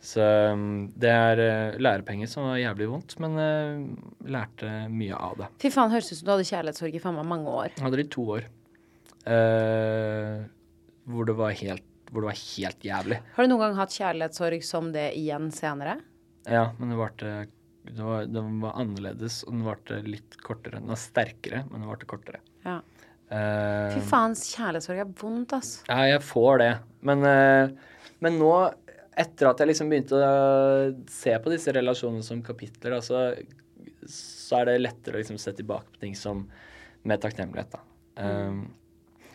Så 0.00 0.24
det 1.00 1.10
er 1.12 1.42
øh, 1.44 1.74
lærepenger 1.76 2.28
som 2.30 2.46
var 2.48 2.56
jævlig 2.56 2.88
vondt, 2.88 3.18
men 3.20 3.36
jeg 3.36 4.30
lærte 4.32 4.70
mye 4.88 5.18
av 5.18 5.36
det. 5.42 5.50
Fy 5.60 5.68
faen, 5.74 5.92
høres 5.92 6.08
ut 6.08 6.16
som 6.16 6.28
du 6.28 6.32
hadde 6.32 6.48
kjærlighetssorg 6.48 6.96
i 6.96 7.02
faen 7.02 7.18
meg 7.18 7.28
mange 7.28 7.52
år. 7.52 7.74
Jeg 7.74 7.84
hadde 7.84 8.00
det 8.00 8.06
i 8.08 8.12
to 8.16 8.24
år. 8.38 8.48
Uh, 9.20 10.48
hvor, 11.04 11.26
det 11.28 11.36
var 11.36 11.52
helt, 11.60 11.84
hvor 12.08 12.24
det 12.24 12.30
var 12.30 12.38
helt 12.40 12.86
jævlig. 12.88 13.18
Har 13.36 13.44
du 13.44 13.52
noen 13.52 13.64
gang 13.66 13.76
hatt 13.76 13.96
kjærlighetssorg 13.98 14.64
som 14.64 14.88
det 14.94 15.10
igjen 15.20 15.50
senere? 15.52 15.98
Ja, 16.48 16.70
men 16.78 16.94
det 16.94 17.00
varte 17.00 17.34
det 17.90 18.02
var, 18.04 18.24
det 18.28 18.40
var 18.62 18.76
annerledes, 18.78 19.42
og 19.46 19.54
den 19.54 19.66
varte 19.66 20.00
litt 20.04 20.36
kortere. 20.44 20.80
Den 20.80 20.92
var 20.92 21.00
sterkere, 21.00 21.62
men 21.70 21.82
den 21.82 21.90
varte 21.90 22.08
kortere. 22.08 22.42
Ja. 22.64 22.80
Uh, 23.30 23.92
Fy 23.94 24.02
faen, 24.10 24.34
kjærlighetssorg 24.36 25.00
er 25.04 25.12
vondt, 25.20 25.54
ass. 25.56 25.72
Ja, 25.88 26.02
jeg 26.10 26.22
får 26.26 26.60
det. 26.62 26.70
Men, 27.06 27.24
uh, 27.24 28.04
men 28.24 28.38
nå, 28.40 28.52
etter 29.20 29.50
at 29.50 29.60
jeg 29.60 29.70
liksom 29.70 29.90
begynte 29.92 30.16
å 30.16 30.30
se 31.10 31.34
på 31.42 31.52
disse 31.52 31.74
relasjonene 31.76 32.24
som 32.24 32.42
kapitler, 32.44 32.96
da, 32.96 33.00
så, 33.04 34.56
er 34.58 34.68
det 34.68 34.80
lettere 34.80 35.18
å 35.18 35.22
liksom 35.22 35.38
se 35.40 35.54
tilbake 35.56 35.92
på 35.94 36.02
ting 36.04 36.16
som 36.18 36.46
med 37.08 37.22
takknemlighet. 37.22 37.76
Da. 37.76 37.84
Um, 38.20 38.64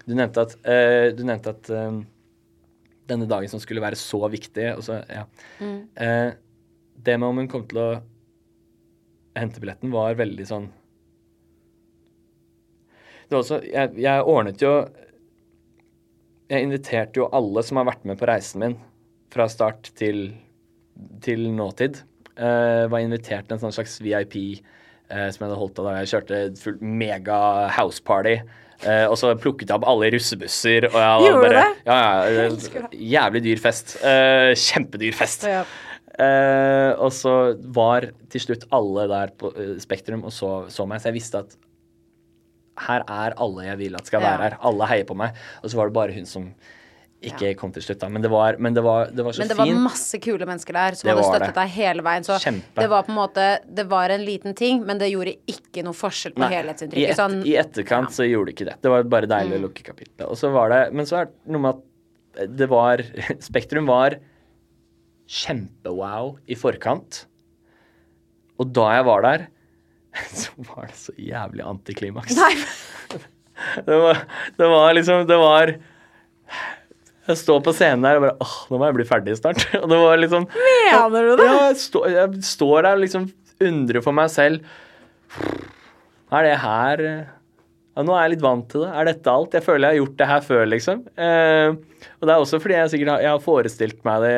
du 0.06 0.14
nevnte 0.14 0.46
at, 0.46 0.58
uh, 0.66 1.08
du 1.16 1.24
nevnte 1.26 1.54
at 1.56 1.72
um, 1.74 2.04
denne 3.10 3.28
dagen 3.30 3.50
som 3.50 3.62
skulle 3.62 3.84
være 3.84 3.98
så 4.00 4.20
viktig 4.32 4.72
så, 4.86 5.00
ja. 5.10 5.26
Eh, 5.62 6.32
Det 6.96 7.18
med 7.20 7.28
om 7.30 7.38
hun 7.38 7.50
kom 7.52 7.66
til 7.70 7.82
å 7.82 7.90
hente 9.36 9.62
billetten, 9.62 9.92
var 9.94 10.18
veldig 10.18 10.46
sånn 10.48 10.66
Det 13.28 13.36
var 13.36 13.42
også 13.44 13.60
Jeg, 13.62 13.92
jeg 14.02 14.24
ordnet 14.26 14.64
jo 14.64 14.72
jeg 16.46 16.62
inviterte 16.62 17.18
jo 17.18 17.30
alle 17.34 17.64
som 17.66 17.80
har 17.80 17.88
vært 17.90 18.04
med 18.06 18.20
på 18.20 18.28
reisen 18.30 18.62
min 18.62 18.76
fra 19.34 19.48
start 19.52 19.92
til, 19.98 20.28
til 21.26 21.48
nåtid. 21.56 22.02
Uh, 22.36 22.86
var 22.92 23.00
invitert 23.00 23.48
til 23.48 23.56
en 23.56 23.64
sånn 23.64 23.76
slags 23.76 23.98
VIP 24.04 24.36
uh, 24.36 25.30
som 25.32 25.40
jeg 25.40 25.48
hadde 25.48 25.60
holdt 25.60 25.80
av 25.80 25.88
da 25.88 25.98
jeg 26.02 26.12
kjørte 26.14 26.44
fullt 26.60 26.84
mega 26.84 27.40
houseparty. 27.78 28.40
Uh, 28.84 29.08
og 29.08 29.16
så 29.18 29.32
plukket 29.40 29.70
jeg 29.72 29.78
opp 29.78 29.88
alle 29.88 30.12
russebusser. 30.14 30.90
Og 30.92 30.98
jeg 31.00 31.28
Gjorde 31.30 31.44
bare, 31.46 31.62
det? 31.62 31.84
Ja, 31.88 32.00
ja. 32.28 32.46
eh, 32.46 32.88
Jævlig 33.16 33.44
dyr 33.48 33.62
fest. 33.64 33.96
Uh, 34.04 34.52
kjempedyr 34.60 35.16
fest. 35.16 35.48
Ja. 35.48 35.64
Uh, 36.16 36.92
og 37.04 37.12
så 37.12 37.36
var 37.76 38.10
til 38.32 38.44
slutt 38.44 38.62
alle 38.76 39.04
der 39.12 39.32
på 39.36 39.50
eh, 39.60 39.74
Spektrum 39.84 40.22
og 40.24 40.32
så, 40.32 40.52
så 40.72 40.86
meg, 40.88 41.02
så 41.04 41.10
jeg 41.10 41.18
visste 41.18 41.42
at 41.44 41.58
her 42.86 43.04
er 43.04 43.36
alle 43.44 43.66
jeg 43.66 43.80
vil 43.82 43.98
at 44.00 44.08
skal 44.08 44.24
være 44.24 44.46
her. 44.46 44.56
Alle 44.68 44.88
heier 44.92 45.08
på 45.08 45.18
meg. 45.18 45.36
Og 45.64 45.72
så 45.72 45.80
var 45.80 45.92
det 45.92 45.96
bare 45.96 46.16
hun 46.16 46.28
som 46.28 46.50
ikke 47.26 47.54
kom 47.58 47.72
til 47.74 47.82
slutt, 47.82 48.00
da. 48.02 48.10
Men 48.12 48.22
det 48.22 48.30
var, 48.30 48.58
men 48.62 48.76
det 48.76 48.84
var, 48.86 49.08
det 49.10 49.24
var 49.26 49.34
så 49.34 49.42
Men 49.42 49.50
det 49.50 49.58
var 49.58 49.70
masse 49.86 50.20
kule 50.22 50.46
mennesker 50.46 50.76
der 50.76 50.98
som 51.00 51.08
Det 51.08 51.16
hadde 51.16 51.24
støttet 51.30 51.56
deg 51.58 51.72
hele 51.74 52.04
veien. 52.06 52.26
Så 52.28 52.38
Kjempe. 52.44 52.82
det 52.82 52.90
var 52.92 53.06
på 53.08 53.14
en 53.14 53.18
måte 53.18 53.46
Det 53.66 53.86
var 53.90 54.14
en 54.14 54.26
liten 54.28 54.54
ting, 54.58 54.84
men 54.86 55.00
det 55.02 55.10
gjorde 55.10 55.34
ikke 55.50 55.84
noe 55.88 55.96
forskjell 55.98 56.36
på 56.36 56.44
Nei, 56.44 56.52
I, 56.52 56.58
helhetsinntrykket. 56.60 57.16
et, 57.16 57.20
Sånn, 57.22 57.40
I 57.48 57.56
etterkant 57.64 58.14
så 58.14 58.28
gjorde 58.28 58.52
det 58.52 58.58
ikke 58.58 58.68
det. 58.70 58.78
Det 58.84 58.92
var 58.94 59.10
bare 59.16 59.30
deilig 59.32 59.58
å 59.58 59.64
lukke 59.66 59.86
kapitlet. 59.88 60.26
Og 60.28 60.38
så 60.38 60.52
var 60.54 60.74
det 60.76 60.82
Men 60.94 61.10
så 61.10 61.22
er 61.24 61.32
det 61.32 61.56
noe 61.56 61.66
med 61.66 61.80
at 61.80 62.52
det 62.60 62.68
var 62.70 63.02
Spektrum 63.48 63.88
var 63.90 64.20
kjempewow 65.26 66.36
i 66.46 66.58
forkant. 66.60 67.24
Og 68.62 68.70
da 68.76 68.92
jeg 69.00 69.08
var 69.08 69.26
der, 69.26 69.48
så 70.44 70.52
var 70.70 70.92
det 70.92 71.00
så 71.00 71.16
jævlig 71.20 71.66
antiklimaks. 71.66 72.38
Nei, 72.38 72.54
Det 73.88 73.96
var, 73.96 74.18
det 74.58 74.68
var 74.68 74.90
liksom 74.98 75.22
Det 75.30 75.36
var 75.40 75.70
Jeg 77.26 77.38
står 77.42 77.62
på 77.66 77.74
scenen 77.74 78.04
der 78.06 78.20
og 78.20 78.26
bare 78.28 78.36
åh, 78.46 78.56
nå 78.70 78.78
må 78.78 78.86
jeg 78.90 78.96
bli 79.00 79.06
ferdig 79.10 79.36
snart. 79.40 79.64
Og 79.82 79.88
det 79.90 79.98
var 79.98 80.20
liksom 80.22 80.44
mener 80.52 81.30
du 81.32 81.36
det? 81.40 81.48
Ja, 81.48 81.56
jeg, 81.72 81.80
stå, 81.82 82.04
jeg 82.14 82.44
står 82.46 82.84
der 82.86 82.92
og 83.00 83.02
liksom 83.06 83.24
undrer 83.66 84.04
for 84.06 84.14
meg 84.14 84.30
selv. 84.34 84.62
Er 86.36 86.46
det 86.46 86.58
her 86.62 87.02
ja, 87.96 88.04
Nå 88.04 88.12
er 88.18 88.26
jeg 88.26 88.34
litt 88.36 88.44
vant 88.44 88.68
til 88.72 88.84
det. 88.84 88.92
Er 88.92 89.08
dette 89.08 89.32
alt? 89.32 89.54
Jeg 89.56 89.64
føler 89.64 89.88
jeg 89.88 89.96
har 89.96 90.02
gjort 90.04 90.18
det 90.20 90.28
her 90.28 90.42
før, 90.44 90.64
liksom. 90.68 91.02
Eh, 91.16 91.78
og 92.20 92.28
det 92.28 92.34
er 92.34 92.42
også 92.44 92.60
fordi 92.60 92.76
jeg 92.76 92.92
sikkert 92.94 93.12
har, 93.14 93.24
jeg 93.24 93.32
har 93.32 93.44
forestilt 93.46 94.02
meg 94.08 94.26
det 94.26 94.36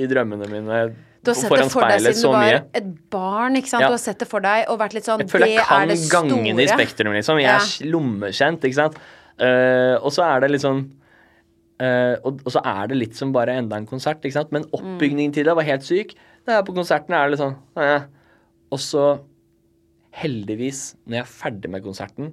i 0.00 0.06
drømmene 0.10 0.48
mine 0.48 0.78
Du 1.20 1.32
har 1.32 1.36
sett 1.36 1.52
det 1.52 1.66
for 1.74 1.84
deg 1.84 2.00
siden 2.06 2.22
du 2.22 2.28
var 2.30 2.46
mye. 2.46 2.60
et 2.80 2.88
barn. 3.12 3.58
ikke 3.60 3.68
sant? 3.74 3.84
Ja. 3.84 3.90
Du 3.92 3.96
har 3.98 4.02
sett 4.02 4.22
det 4.24 4.28
for 4.30 4.40
deg 4.46 4.70
og 4.72 4.78
vært 4.80 4.96
litt 4.96 5.06
sånn 5.10 5.20
Det 5.20 5.26
er 5.28 5.28
Det 5.28 5.34
store. 5.36 5.50
jeg 5.52 5.66
føler 5.68 5.94
jeg 5.94 6.08
kan 6.14 6.30
gangene 6.32 6.64
i 6.64 6.70
Spektrum, 6.70 7.12
liksom. 7.18 7.42
Jeg 7.44 7.52
er 7.52 7.68
Ja. 7.68 7.90
lommekjent, 7.92 8.64
ikke 8.70 8.78
sant. 8.80 8.96
Uh, 9.40 9.96
og 10.00 10.10
så 10.12 10.24
er 10.26 10.40
det 10.44 10.50
litt 10.56 10.64
sånn 10.64 10.80
eh, 11.80 12.14
og, 12.24 12.42
og 12.44 12.54
så 12.54 12.62
er 12.66 12.90
det 12.90 12.98
litt 12.98 13.18
som 13.18 13.34
bare 13.34 13.56
enda 13.60 13.78
en 13.80 13.88
konsert, 13.88 14.22
ikke 14.22 14.36
sant. 14.36 14.54
Men 14.54 14.68
oppbygningen 14.76 15.34
til 15.36 15.48
det 15.48 15.56
var 15.58 15.68
helt 15.68 15.86
syk. 15.86 16.14
det 16.14 16.54
jeg 16.54 16.60
er 16.60 16.68
på 16.68 16.76
konserten, 16.76 17.16
er 17.16 17.26
det 17.26 17.34
litt 17.34 17.42
sånn 17.42 17.58
uh, 17.80 18.06
Og 18.70 18.82
så, 18.84 19.08
heldigvis, 20.20 20.84
når 21.06 21.20
jeg 21.20 21.26
er 21.26 21.34
ferdig 21.34 21.72
med 21.72 21.84
konserten, 21.86 22.32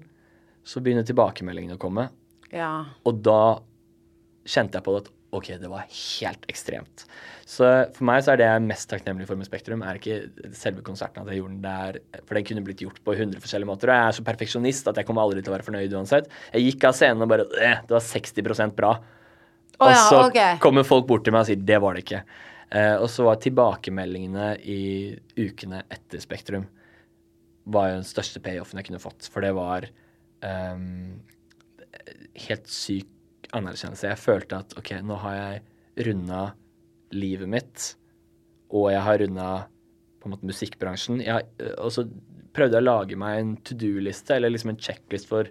så 0.68 0.84
begynner 0.84 1.08
tilbakemeldingene 1.08 1.78
å 1.78 1.82
komme. 1.82 2.10
Ja. 2.52 2.72
Og 3.08 3.22
da 3.24 3.60
kjente 4.48 4.80
jeg 4.80 4.86
på 4.86 4.96
det 4.96 5.06
at 5.06 5.14
OK, 5.36 5.50
det 5.60 5.68
var 5.70 5.84
helt 5.92 6.46
ekstremt. 6.48 7.04
Så 7.48 7.68
for 7.96 8.08
meg 8.08 8.22
så 8.24 8.32
er 8.32 8.40
det 8.40 8.46
jeg 8.48 8.60
er 8.60 8.64
mest 8.64 8.88
takknemlig 8.92 9.28
for 9.28 9.40
med 9.40 9.48
Spektrum, 9.48 9.84
er 9.84 10.00
ikke 10.00 10.52
selve 10.56 10.84
konserten 10.86 11.24
at 11.24 11.32
jeg 11.32 11.42
gjorde 11.42 11.58
den 11.58 11.66
der, 11.66 12.22
for 12.24 12.38
den 12.38 12.48
kunne 12.48 12.64
blitt 12.64 12.84
gjort 12.84 13.02
på 13.04 13.16
100 13.16 13.44
forskjellige 13.44 13.70
måter. 13.70 13.92
Og 13.92 14.00
jeg 14.00 14.08
er 14.08 14.18
så 14.18 14.26
perfeksjonist 14.28 14.88
at 14.92 15.02
jeg 15.02 15.08
kommer 15.10 15.26
aldri 15.26 15.44
til 15.44 15.52
å 15.52 15.58
være 15.58 15.68
fornøyd 15.68 15.98
uansett. 16.00 16.32
Jeg 16.56 16.70
gikk 16.70 16.88
av 16.88 16.96
scenen 16.96 17.26
og 17.26 17.32
bare 17.34 17.48
eh, 17.60 17.84
Det 17.84 17.98
var 17.98 18.08
60% 18.08 18.78
bra. 18.80 18.94
Og 19.78 19.94
så 19.94 20.22
ok. 20.26 20.40
kommer 20.64 20.88
folk 20.88 21.06
bort 21.10 21.26
til 21.26 21.36
meg 21.36 21.46
og 21.46 21.50
sier 21.50 21.62
'det 21.62 21.82
var 21.82 21.94
det 21.94 22.06
ikke'. 22.06 22.24
Eh, 22.72 22.96
og 22.98 23.08
så 23.10 23.24
var 23.24 23.40
tilbakemeldingene 23.40 24.48
i 24.66 25.16
ukene 25.38 25.84
etter 25.90 26.20
Spektrum 26.20 26.66
var 27.68 27.90
jo 27.90 28.00
den 28.00 28.08
største 28.08 28.42
payoffen 28.44 28.80
jeg 28.80 28.90
kunne 28.90 29.04
fått. 29.04 29.28
For 29.32 29.44
det 29.44 29.54
var 29.56 29.88
um, 30.44 31.20
helt 32.48 32.70
syk 32.72 33.50
anerkjennelse. 33.56 34.08
Jeg 34.12 34.22
følte 34.24 34.62
at 34.64 34.76
OK, 34.80 34.94
nå 35.04 35.20
har 35.24 35.36
jeg 35.36 36.08
runda 36.08 36.42
livet 37.16 37.50
mitt, 37.50 37.88
og 38.76 38.92
jeg 38.92 39.04
har 39.04 39.22
runda 39.24 39.50
på 40.20 40.28
en 40.28 40.36
måte 40.36 40.50
musikkbransjen. 40.50 41.22
Jeg, 41.24 41.48
og 41.80 41.92
så 41.96 42.06
prøvde 42.56 42.80
jeg 42.80 42.84
å 42.84 42.88
lage 42.88 43.20
meg 43.20 43.40
en 43.40 43.56
to 43.68 43.78
do-liste, 43.80 44.36
eller 44.36 44.52
liksom 44.52 44.74
en 44.74 44.82
checklist 44.82 45.30
for 45.30 45.50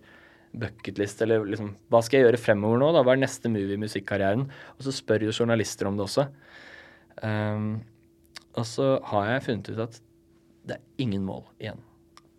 bucketlist, 0.56 1.20
eller 1.24 1.44
liksom 1.48 1.74
Hva 1.92 2.02
skal 2.04 2.20
jeg 2.20 2.28
gjøre 2.28 2.40
fremover 2.40 2.80
nå? 2.80 2.92
da? 2.94 3.02
Hva 3.04 3.16
er 3.16 3.22
neste 3.22 3.50
move 3.52 3.74
i 3.74 3.80
musikkarrieren? 3.80 4.46
Og 4.76 4.86
så 4.86 4.94
spør 4.94 5.26
jo 5.26 5.34
journalister 5.34 5.88
om 5.88 5.98
det 5.98 6.06
også. 6.06 6.28
Um, 7.22 7.82
og 8.56 8.64
så 8.68 8.96
har 9.10 9.30
jeg 9.30 9.44
funnet 9.48 9.70
ut 9.72 9.82
at 9.84 10.00
det 10.66 10.78
er 10.78 11.02
ingen 11.02 11.24
mål 11.26 11.44
igjen. 11.62 11.82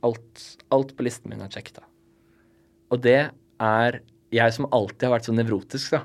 Alt, 0.06 0.43
alt 0.74 0.96
på 0.98 1.06
listen 1.06 1.32
min 1.32 1.43
er 1.43 1.52
sjekket 1.54 1.82
av. 1.82 1.88
Og 2.93 3.02
det 3.04 3.20
er 3.60 4.00
jeg 4.34 4.54
som 4.56 4.67
alltid 4.76 5.08
har 5.08 5.15
vært 5.17 5.30
så 5.30 5.36
nevrotisk, 5.36 5.96
da. 5.96 6.02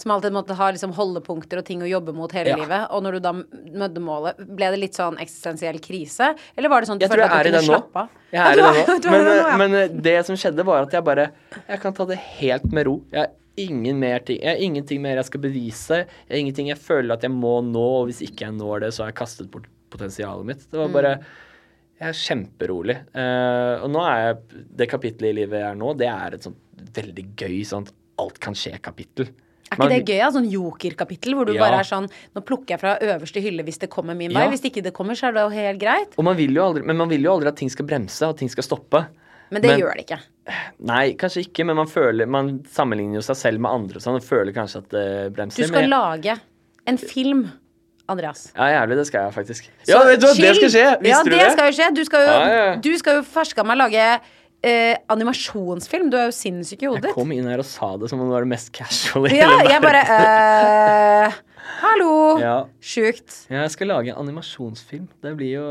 Som 0.00 0.12
alltid 0.14 0.32
måtte 0.32 0.54
ha 0.56 0.70
liksom 0.72 0.94
holdepunkter 0.96 1.60
og 1.60 1.64
ting 1.68 1.82
å 1.84 1.88
jobbe 1.90 2.14
mot 2.16 2.32
hele 2.32 2.54
Ja. 2.54 2.56
livet. 2.56 2.86
Og 2.96 3.02
når 3.04 3.18
du 3.18 3.20
da 3.26 3.32
møtte 3.34 4.00
målet, 4.00 4.38
ble 4.48 4.70
det 4.72 4.78
litt 4.80 4.96
sånn 4.96 5.18
eksistensiell 5.20 5.76
krise? 5.84 6.30
Eller 6.56 6.72
var 6.72 6.80
det 6.80 6.88
sånn 6.88 6.96
at 6.96 7.04
du 7.04 7.08
følte 7.12 7.26
at 7.28 7.44
du 7.44 7.50
kunne 7.50 7.66
slappe 7.66 7.96
av? 8.04 8.08
Jeg 8.32 8.40
er 8.40 8.52
i 8.52 8.56
det 8.56 8.64
er- 8.70 9.02
nå. 9.04 9.10
Men, 9.10 9.26
ja. 9.36 9.56
men 9.60 9.74
eh, 9.74 9.88
det 10.08 10.14
som 10.26 10.36
skjedde, 10.40 10.64
var 10.64 10.86
at 10.86 10.96
jeg 10.96 11.04
bare 11.04 11.26
Jeg 11.68 11.80
kan 11.82 11.92
ta 11.92 12.06
det 12.08 12.16
helt 12.40 12.64
med 12.72 12.86
ro. 12.86 12.94
Jeg 13.12 13.20
har 13.26 13.30
ingen 13.60 13.98
mer 14.00 14.20
ting 14.24 14.40
Jeg 14.40 14.56
har 14.56 14.62
ingenting 14.64 15.02
mer 15.02 15.16
jeg 15.20 15.24
skal 15.28 15.40
bevise. 15.44 15.98
Jeg 16.06 16.30
har 16.32 16.40
ingenting 16.40 16.68
jeg 16.72 16.78
føler 16.80 17.12
at 17.18 17.22
jeg 17.28 17.30
må 17.34 17.58
nå, 17.66 17.84
og 18.00 18.08
hvis 18.08 18.22
ikke 18.24 18.46
jeg 18.48 18.56
når 18.56 18.80
det, 18.86 18.92
så 18.96 19.04
har 19.04 19.12
jeg 19.12 19.20
kastet 19.20 19.50
bort 19.52 19.66
potensialet 19.90 20.46
mitt. 20.46 20.64
Det 20.70 20.78
var 20.80 20.88
Mm. 20.88 20.92
bare 20.96 21.12
Jeg 22.00 22.08
er 22.08 22.16
kjemperolig. 22.16 22.96
Uh, 23.12 23.84
og 23.84 23.90
nå 23.92 24.00
er 24.00 24.20
jeg 24.24 24.64
Det 24.76 24.88
kapittelet 24.88 25.34
i 25.34 25.38
livet 25.42 25.60
jeg 25.60 25.70
er 25.74 25.76
nå, 25.76 25.92
det 25.98 26.08
er 26.08 26.34
et 26.38 26.42
sånt 26.48 26.56
veldig 26.96 27.26
gøy 27.36 27.60
at 27.82 27.92
alt 28.18 28.40
kan 28.40 28.54
skje-kapittel. 28.54 29.28
Er 29.70 29.76
ikke 29.76 29.88
det 29.88 30.06
gøy? 30.08 30.16
Ja? 30.18 30.30
Sånn 30.34 30.48
joker-kapittel 30.50 31.34
hvor 31.38 31.46
du 31.46 31.52
Ja. 31.54 31.60
bare 31.62 31.78
er 31.80 31.86
sånn 31.86 32.08
Nå 32.34 32.42
plukker 32.42 32.74
jeg 32.74 32.80
fra 32.80 32.98
øverste 32.98 33.40
hylle 33.40 33.62
hvis 33.62 33.78
det 33.78 33.88
kommer 33.90 34.16
min 34.16 34.32
vei. 34.32 34.42
Ja. 34.42 34.50
Hvis 34.50 34.64
ikke 34.66 34.82
det 34.82 34.92
kommer, 34.92 35.14
så 35.14 35.28
er 35.28 35.32
det 35.32 35.42
jo 35.46 35.50
helt 35.54 35.78
greit. 35.80 36.18
Man 36.18 36.36
aldri, 36.62 36.84
men 36.84 36.96
man 36.96 37.08
vil 37.08 37.22
jo 37.22 37.32
aldri 37.36 37.48
at 37.48 37.56
ting 37.56 37.70
skal 37.70 37.86
bremse, 37.86 38.22
at 38.28 38.36
ting 38.38 38.48
skal 38.50 38.64
stoppe. 38.64 39.06
Men 39.50 39.62
det 39.62 39.70
Men- 39.70 39.80
gjør 39.80 39.94
det 39.96 40.06
ikke. 40.06 40.20
Nei, 40.80 41.14
kanskje 41.14 41.46
ikke, 41.46 41.64
men 41.66 41.76
man 41.76 41.86
føler 41.86 42.26
Man 42.26 42.60
sammenligner 42.64 43.14
jo 43.14 43.20
seg 43.20 43.36
selv 43.36 43.60
med 43.60 43.70
andre 43.70 43.96
og 43.96 44.02
sånn, 44.02 44.16
og 44.16 44.22
føler 44.22 44.52
kanskje 44.52 44.76
at 44.78 44.88
det 44.90 45.34
bremser. 45.34 45.62
Du 45.62 45.68
skal 45.68 45.82
men- 45.82 45.90
lage 45.90 46.40
en 46.86 46.96
film, 46.98 47.52
Andreas. 48.08 48.52
Ja, 48.56 48.62
jævlig. 48.82 48.96
Det 48.96 49.06
skal 49.06 49.30
jeg 49.30 49.34
faktisk. 49.34 49.68
Så 49.84 49.88
Ja, 49.88 50.02
vet 50.04 50.20
du 50.20 50.26
hva, 50.26 50.34
det 50.34 50.56
skal 50.56 50.68
skje! 50.68 51.00
Visste 51.00 51.06
ja, 51.06 51.22
du 51.22 51.30
det? 51.30 51.38
det? 51.38 51.52
skal 51.52 51.70
jo 51.70 51.76
skje. 51.78 51.94
Du 51.94 52.04
skal 52.04 52.20
jo, 52.20 52.26
Ja, 52.26 52.46
ja, 52.48 52.64
ja. 52.66 52.76
Du 52.76 52.98
skal 52.98 53.14
jo 53.14 53.22
ferska 53.22 53.64
meg 53.64 53.78
lage 53.78 54.20
eh, 54.66 54.96
animasjonsfilm. 55.12 56.10
Du 56.12 56.18
er 56.20 56.28
jo 56.28 56.34
sinnssyk 56.36 56.84
i 56.84 56.90
hodet 56.90 57.10
Jeg 57.10 57.16
kom 57.16 57.32
inn 57.34 57.48
her 57.50 57.62
og 57.62 57.68
sa 57.68 57.94
det 58.00 58.10
som 58.12 58.20
om 58.22 58.28
det 58.28 58.36
var 58.36 58.46
det 58.46 58.52
mest 58.52 58.72
casual 58.76 59.30
i 59.30 59.38
Ja, 59.38 59.48
hele 59.54 59.72
jeg 59.74 59.84
bare 59.84 60.04
eh, 60.16 61.40
Hallo! 61.80 62.12
Ja. 62.48 62.58
Sjukt. 62.82 63.44
Ja, 63.48 63.64
jeg 63.64 63.74
skal 63.76 63.90
lage 63.92 64.12
en 64.12 64.20
animasjonsfilm. 64.20 65.08
Det 65.22 65.34
blir 65.38 65.58
jo 65.60 65.66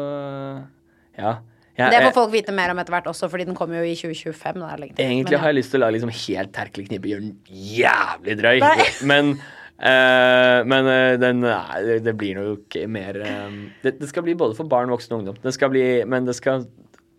Ja. 1.19 1.39
Jeg, 1.80 1.93
Det 1.93 2.02
får 2.10 2.15
folk 2.17 2.34
vite 2.34 2.52
mer 2.52 2.73
om 2.73 2.80
etter 2.82 2.91
hvert 2.91 3.08
også, 3.08 3.30
fordi 3.32 3.45
den 3.47 3.56
kommer 3.56 3.80
jo 3.80 3.88
i 3.88 3.93
2025. 3.95 4.60
Da, 4.60 4.67
er 4.67 4.75
det 4.75 4.84
lenge 4.84 4.97
til. 4.97 5.06
egentlig 5.06 5.32
Men 5.32 5.39
har 5.39 5.54
jeg 5.54 5.58
lyst 5.62 5.71
til 5.71 5.80
å 5.80 5.84
lage 5.86 5.95
liksom 5.95 6.12
helt 6.25 6.52
Terkel 6.58 6.89
Knipe, 6.89 7.08
gjøre 7.08 7.23
den 7.23 7.38
jævlig 7.47 8.36
drøy. 8.41 8.60
Nei. 8.65 8.89
Men 9.13 9.32
uh, 9.39 10.60
men 10.67 10.89
eh, 10.91 11.13
den 11.21 11.39
nei, 11.45 11.99
det, 12.04 12.13
blir 12.19 12.36
nok 12.36 12.75
mer 12.91 13.21
eh, 13.23 13.54
det, 13.86 13.93
det 14.02 14.10
skal 14.10 14.25
bli 14.25 14.36
både 14.36 14.58
for 14.58 14.67
barn, 14.67 14.91
voksne 14.91 15.15
og 15.15 15.21
ungdom. 15.21 15.38
Det 15.39 15.56
bli, 15.71 15.86
men 16.04 16.28
det 16.28 16.36
skal 16.36 16.65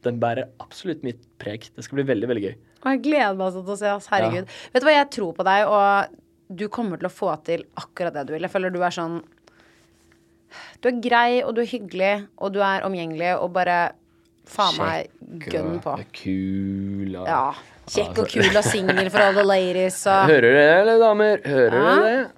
Den 0.06 0.18
bærer 0.22 0.48
absolutt 0.62 1.02
mitt 1.04 1.20
preg. 1.38 1.68
Det 1.76 1.84
skal 1.84 2.00
bli 2.00 2.06
veldig, 2.08 2.28
veldig 2.30 2.44
gøy. 2.46 2.54
Jeg 2.86 3.02
gleder 3.04 3.36
meg 3.36 3.52
sånn 3.52 3.66
til 3.66 3.74
å 3.74 3.78
se. 3.82 3.90
oss. 3.92 4.06
Herregud. 4.08 4.48
Vet 4.72 4.80
du 4.82 4.86
hva, 4.88 4.94
jeg 4.96 5.10
tror 5.12 5.34
på 5.36 5.44
deg, 5.44 5.66
og 5.68 6.56
du 6.56 6.64
kommer 6.72 6.96
til 6.98 7.06
å 7.10 7.12
få 7.12 7.34
til 7.44 7.64
akkurat 7.76 8.14
det 8.16 8.26
du 8.26 8.32
vil. 8.32 8.42
Jeg 8.46 8.50
føler 8.54 8.72
du 8.74 8.80
er 8.82 8.90
sånn 8.96 9.20
Du 10.82 10.88
er 10.88 10.96
grei, 11.04 11.42
og 11.44 11.54
du 11.54 11.60
er 11.62 11.68
hyggelig, 11.70 12.14
og 12.40 12.52
du 12.56 12.58
er 12.64 12.82
omgjengelig, 12.82 13.34
og 13.38 13.52
bare 13.54 13.92
faen 14.50 14.78
meg 14.80 15.10
gønn 15.44 15.76
på. 15.84 15.92
og 15.92 16.08
Kul 16.16 17.14
og 17.20 17.28
Ja. 17.28 17.52
Kjekk 17.90 18.18
og 18.22 18.28
kul 18.30 18.56
og 18.56 18.64
singel 18.64 19.08
for 19.10 19.18
alle 19.28 19.42
ladies 19.44 20.00
og 20.06 20.26
Hører 20.30 20.46
dere 20.48 20.58
det, 20.58 20.80
eller 20.80 20.98
damer? 21.04 21.40
Hører 21.44 21.76
Ja. 21.78 21.94
dere 21.94 22.10
det? 22.24 22.30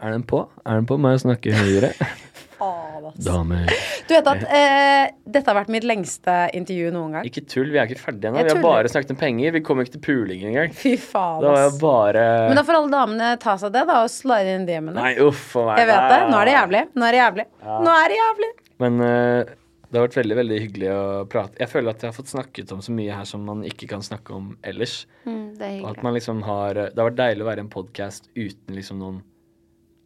Er 0.00 0.10
den 0.16 0.22
på? 0.24 0.40
Er 0.64 0.74
den 0.80 0.86
på? 0.88 0.96
Må 0.96 1.10
jeg 1.12 1.20
snakke 1.26 1.52
høyere? 1.52 1.92
Damer. 3.24 3.68
Du 4.10 4.14
vet 4.16 4.26
at 4.32 4.42
eh, 4.50 5.12
dette 5.30 5.46
har 5.46 5.56
vært 5.60 5.70
mitt 5.70 5.86
lengste 5.86 6.34
intervju 6.58 6.90
noen 6.94 7.12
gang. 7.16 7.28
Ikke 7.30 7.44
tull, 7.46 7.68
vi 7.70 7.78
er 7.78 7.86
ikke 7.86 8.02
ferdige 8.02 8.32
ennå. 8.32 8.42
Vi 8.42 8.50
har 8.56 8.62
bare 8.64 8.90
snakket 8.90 9.14
om 9.14 9.20
penger. 9.20 9.54
Vi 9.54 9.62
kommer 9.66 9.86
ikke 9.86 9.94
til 9.98 10.02
puling 10.08 10.42
engang. 10.50 10.74
Fy 10.74 10.96
faen, 10.98 11.38
da 11.44 11.54
var 11.54 11.78
bare 11.80 12.26
Men 12.50 12.58
da 12.58 12.66
får 12.66 12.80
alle 12.80 12.92
damene 12.96 13.30
ta 13.42 13.54
seg 13.62 13.72
det, 13.76 13.86
da, 13.88 14.00
og 14.02 14.10
slide 14.12 14.56
inn 14.58 14.66
DM-ene. 14.68 14.98
Nei, 14.98 15.14
uff 15.22 15.54
a 15.60 15.64
meg. 15.70 15.80
Jeg 15.84 15.90
vet 15.92 16.10
det. 16.10 16.20
Nå 16.32 16.42
er 16.42 16.50
det 16.50 16.56
jævlig. 16.58 16.84
Nå 16.98 17.06
er 17.08 17.16
det 17.16 17.22
jævlig. 17.24 17.48
Nå 17.86 17.96
er 18.02 18.12
det 18.12 18.20
jævlig. 18.20 18.50
Men 18.80 19.00
eh, 19.06 19.54
det 19.90 19.98
har 19.98 20.04
vært 20.06 20.20
veldig 20.20 20.36
veldig 20.38 20.58
hyggelig 20.62 20.90
å 20.94 21.00
prate. 21.30 21.58
Jeg 21.58 21.70
føler 21.72 21.90
at 21.94 22.02
jeg 22.04 22.12
har 22.12 22.14
fått 22.14 22.30
snakket 22.30 22.74
om 22.76 22.82
så 22.84 22.92
mye 22.94 23.14
her 23.20 23.26
som 23.26 23.42
man 23.46 23.64
ikke 23.66 23.88
kan 23.90 24.04
snakke 24.06 24.34
om 24.36 24.52
ellers. 24.62 25.00
Mm, 25.24 25.54
det 25.58 25.66
er 25.66 25.80
Og 25.80 25.88
at 25.88 25.96
hyggelig. 25.96 26.04
man 26.06 26.14
liksom 26.18 26.42
har 26.46 26.74
Det 26.78 26.94
har 26.98 27.08
vært 27.10 27.18
deilig 27.22 27.42
å 27.46 27.48
være 27.50 27.62
i 27.62 27.66
en 27.66 27.72
podkast 27.74 28.30
uten 28.38 28.78
liksom 28.78 29.00
noen 29.02 29.18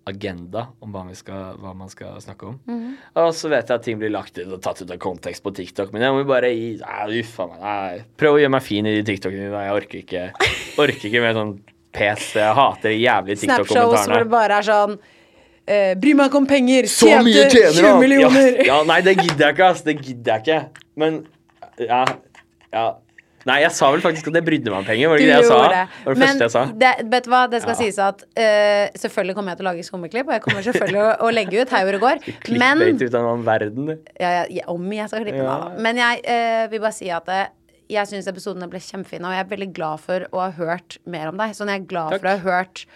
agenda 0.07 0.67
om 0.85 0.93
hva, 0.93 1.03
vi 1.09 1.17
skal, 1.17 1.55
hva 1.61 1.73
man 1.77 1.89
skal 1.93 2.19
snakke 2.23 2.49
om. 2.51 2.59
Mhm. 2.69 2.91
Og 3.23 3.31
så 3.37 3.49
vet 3.53 3.69
jeg 3.71 3.79
at 3.81 3.85
ting 3.87 3.99
blir 4.01 4.13
lagt 4.13 4.37
ut 4.39 4.51
og 4.53 4.61
tatt 4.65 4.83
ut 4.83 4.91
av 4.93 4.99
kontekst 5.01 5.45
på 5.45 5.53
TikTok, 5.57 5.93
men 5.95 6.05
jeg 6.05 6.13
må 6.15 6.23
jo 6.25 6.29
bare 6.29 6.51
gi 6.53 6.75
Nei, 6.83 7.21
uff 7.23 7.39
a 7.41 7.47
meg. 7.51 7.61
Nei. 7.63 8.03
Prøv 8.21 8.37
å 8.37 8.41
gjøre 8.43 8.55
meg 8.57 8.67
fin 8.67 8.87
i 8.91 8.95
de 8.99 9.05
TikTokene 9.09 9.49
dine. 9.49 9.63
Jeg 9.65 9.79
orker 9.81 10.03
ikke 10.03 10.25
Orker 10.85 11.09
ikke 11.11 11.23
med 11.25 11.39
sånn 11.39 11.53
pes. 11.95 12.31
Jeg 12.37 12.57
hater 12.59 12.91
de 12.91 12.99
jævlige 13.01 13.45
Snapshows 13.45 13.71
hvor 13.71 13.79
det 13.79 14.01
TikTok-kommentarene. 14.03 14.31
bare 14.35 14.59
er 14.59 14.69
sånn 14.69 14.97
eh, 15.67 15.93
Bry 16.01 16.15
meg 16.19 16.29
ikke 16.33 16.41
om 16.43 16.49
penger! 16.51 16.91
Så 16.91 17.09
mye 17.25 17.47
tjener 17.53 17.81
20 17.81 18.03
millioner! 18.03 18.51
Ja, 18.61 18.67
ja, 18.73 18.81
nei, 18.91 19.01
det 19.07 19.17
gidder 19.21 19.47
jeg 19.49 19.57
ikke, 19.57 19.71
ass. 19.71 19.85
Det 19.87 19.97
gidder 20.01 20.35
jeg 20.35 20.45
ikke. 20.45 20.85
Men 21.01 21.23
ja, 21.81 22.05
ja. 22.75 22.87
Nei, 23.45 23.59
jeg 23.61 23.73
sa 23.77 23.91
vel 23.93 24.01
faktisk 24.01 24.29
at 24.31 24.37
jeg 24.39 24.45
brydde 24.47 24.71
meg 24.73 24.79
om 24.79 24.87
penger. 24.89 25.09
Var 25.13 25.19
det 25.21 25.25
ikke 25.25 25.33
det 25.33 25.41
jeg 25.43 25.49
sa? 25.51 25.57
det. 25.69 25.81
Var 26.05 26.15
det 26.15 26.21
Men 26.23 26.29
første 26.29 26.45
jeg 26.47 26.53
sa. 26.55 26.63
det, 26.85 26.93
vet 27.13 27.25
du 27.27 27.31
hva, 27.35 27.41
det 27.53 27.61
skal 27.65 27.75
Ja. 27.75 27.81
sies 27.83 27.99
at 28.01 28.23
uh, 28.25 28.85
selvfølgelig 29.03 29.35
kommer 29.37 29.53
jeg 29.53 29.59
til 29.61 29.67
å 29.67 29.69
lage 29.71 29.85
skummeklipp, 29.89 30.27
og 30.31 30.33
jeg 30.37 30.43
kommer 30.47 30.63
selvfølgelig 30.69 31.03
å, 31.03 31.11
å 31.27 31.33
legge 31.35 31.61
ut 31.61 31.75
her 31.77 31.85
hvor 31.85 31.99
det 31.99 32.01
går. 32.05 32.23
Men 32.59 32.81
ut 32.89 33.05
av 33.21 33.27
noen 33.27 33.45
verden. 33.45 33.91
ja, 34.21 34.31
ja, 34.39 34.45
ja, 34.61 34.65
Om 34.73 34.93
jeg 34.97 35.09
skal 35.13 35.27
klippe 35.27 35.43
den 35.43 35.51
av, 35.53 35.67
da. 35.75 35.83
Men 35.89 36.01
jeg 36.01 36.25
uh, 36.25 36.65
vil 36.73 36.81
bare 36.87 36.97
si 36.97 37.11
at 37.13 37.29
eh, 37.29 37.47
jeg 37.93 38.09
syns 38.09 38.31
episodene 38.33 38.71
ble 38.73 38.81
kjempefine, 38.81 39.29
og 39.29 39.37
jeg 39.37 39.45
er 39.45 39.51
veldig 39.53 39.73
glad 39.77 40.01
for 40.01 40.25
å 40.33 40.41
ha 40.47 40.51
hørt 40.57 40.97
mer 41.05 41.29
om 41.29 41.37
deg. 41.37 41.53
Sånn, 41.59 41.69
jeg 41.69 41.83
er 41.85 41.89
glad 41.91 42.15
Takk. 42.17 42.23
for 42.25 42.31
å 42.31 42.37
ha 42.39 42.45
hørt 42.63 42.87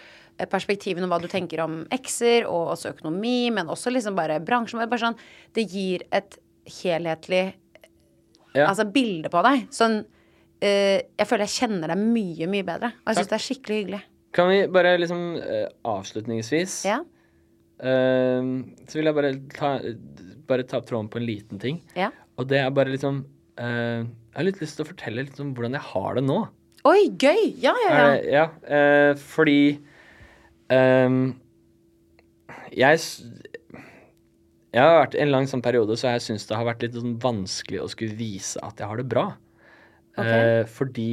perspektivene 0.49 1.03
om 1.05 1.11
hva 1.13 1.19
du 1.21 1.27
tenker 1.29 1.59
om 1.61 1.81
ekser, 1.93 2.45
og 2.49 2.71
også 2.73 2.93
økonomi, 2.95 3.51
men 3.53 3.67
også 3.69 3.91
liksom 3.93 4.15
bare 4.17 4.39
bransjen. 4.41 4.79
Bare 4.89 5.03
sånn, 5.03 5.17
det 5.53 5.67
gir 5.69 6.05
et 6.15 6.39
helhetlig 6.81 7.53
Ja. 8.55 8.65
altså, 8.71 8.85
bilde 8.91 9.29
på 9.29 9.43
deg. 9.45 9.67
Sånn 9.69 9.99
Jeg 10.61 11.25
føler 11.29 11.45
jeg 11.47 11.55
kjenner 11.63 11.93
deg 11.93 12.01
mye, 12.03 12.47
mye 12.51 12.65
bedre. 12.67 12.89
Og 13.05 13.11
jeg 13.13 13.19
syns 13.21 13.29
det 13.31 13.37
er 13.37 13.43
skikkelig 13.45 13.77
hyggelig. 13.81 13.99
Kan 14.35 14.49
vi 14.51 14.57
bare 14.69 14.91
liksom 14.99 15.21
eh, 15.41 15.67
avslutningsvis 15.89 16.73
Ja? 16.85 16.99
eh, 17.81 18.49
Så 18.89 18.99
vil 18.99 19.09
jeg 19.09 19.15
bare 19.17 19.31
ta, 19.55 19.71
bare 20.49 20.65
ta 20.69 20.77
opp 20.81 20.85
tråden 20.89 21.09
på 21.09 21.17
en 21.21 21.25
liten 21.29 21.59
ting. 21.61 21.81
ja. 21.95 22.11
Og 22.39 22.47
det 22.47 22.59
er 22.61 22.69
bare 22.71 22.87
liksom 22.93 23.25
eh, 23.59 24.03
Jeg 24.05 24.37
har 24.37 24.45
litt 24.47 24.61
lyst 24.61 24.77
til 24.77 24.85
å 24.85 24.89
fortelle 24.91 25.25
litt 25.25 25.39
om 25.43 25.49
hvordan 25.57 25.73
jeg 25.75 25.87
har 25.89 26.15
det 26.15 26.23
nå. 26.23 26.37
Oi, 26.87 27.09
gøy! 27.19 27.41
Ja, 27.59 27.73
ja, 27.83 27.95
ja. 27.97 28.13
Ja 28.23 28.45
eh, 28.63 29.15
fordi 29.19 29.57
um, 30.71 31.33
jeg 32.71 33.01
Jeg 34.71 34.79
har 34.85 35.01
vært 35.01 35.17
en 35.19 35.31
lang 35.33 35.47
sånn 35.51 35.63
periode 35.65 35.97
så 35.99 36.13
jeg 36.13 36.23
syns 36.29 36.45
det 36.47 36.55
har 36.55 36.67
vært 36.69 36.85
litt 36.85 36.95
sånn 36.95 37.17
vanskelig 37.19 37.81
å 37.83 37.89
skulle 37.91 38.15
vise 38.19 38.61
at 38.63 38.79
jeg 38.79 38.87
har 38.87 39.01
det 39.01 39.07
bra. 39.11 39.25
Eh, 40.23 40.63
fordi 40.69 41.11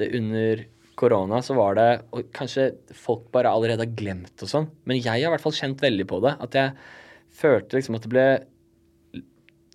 det 0.00 0.10
under 0.18 0.64
korona 0.96 1.40
så 1.44 1.56
var 1.56 1.76
det 1.76 1.88
Og 2.12 2.28
kanskje 2.36 2.70
folk 2.94 3.26
bare 3.34 3.50
allerede 3.50 3.84
har 3.86 3.96
glemt 3.96 4.44
og 4.44 4.50
sånn, 4.50 4.68
men 4.84 5.00
jeg 5.00 5.24
har 5.24 5.30
i 5.30 5.32
hvert 5.34 5.44
fall 5.44 5.56
kjent 5.56 5.82
veldig 5.82 6.06
på 6.08 6.20
det. 6.24 6.36
At 6.44 6.58
jeg 6.58 6.74
følte 7.32 7.78
liksom 7.78 7.96
at 7.96 8.06
det 8.06 8.12
ble 8.12 8.26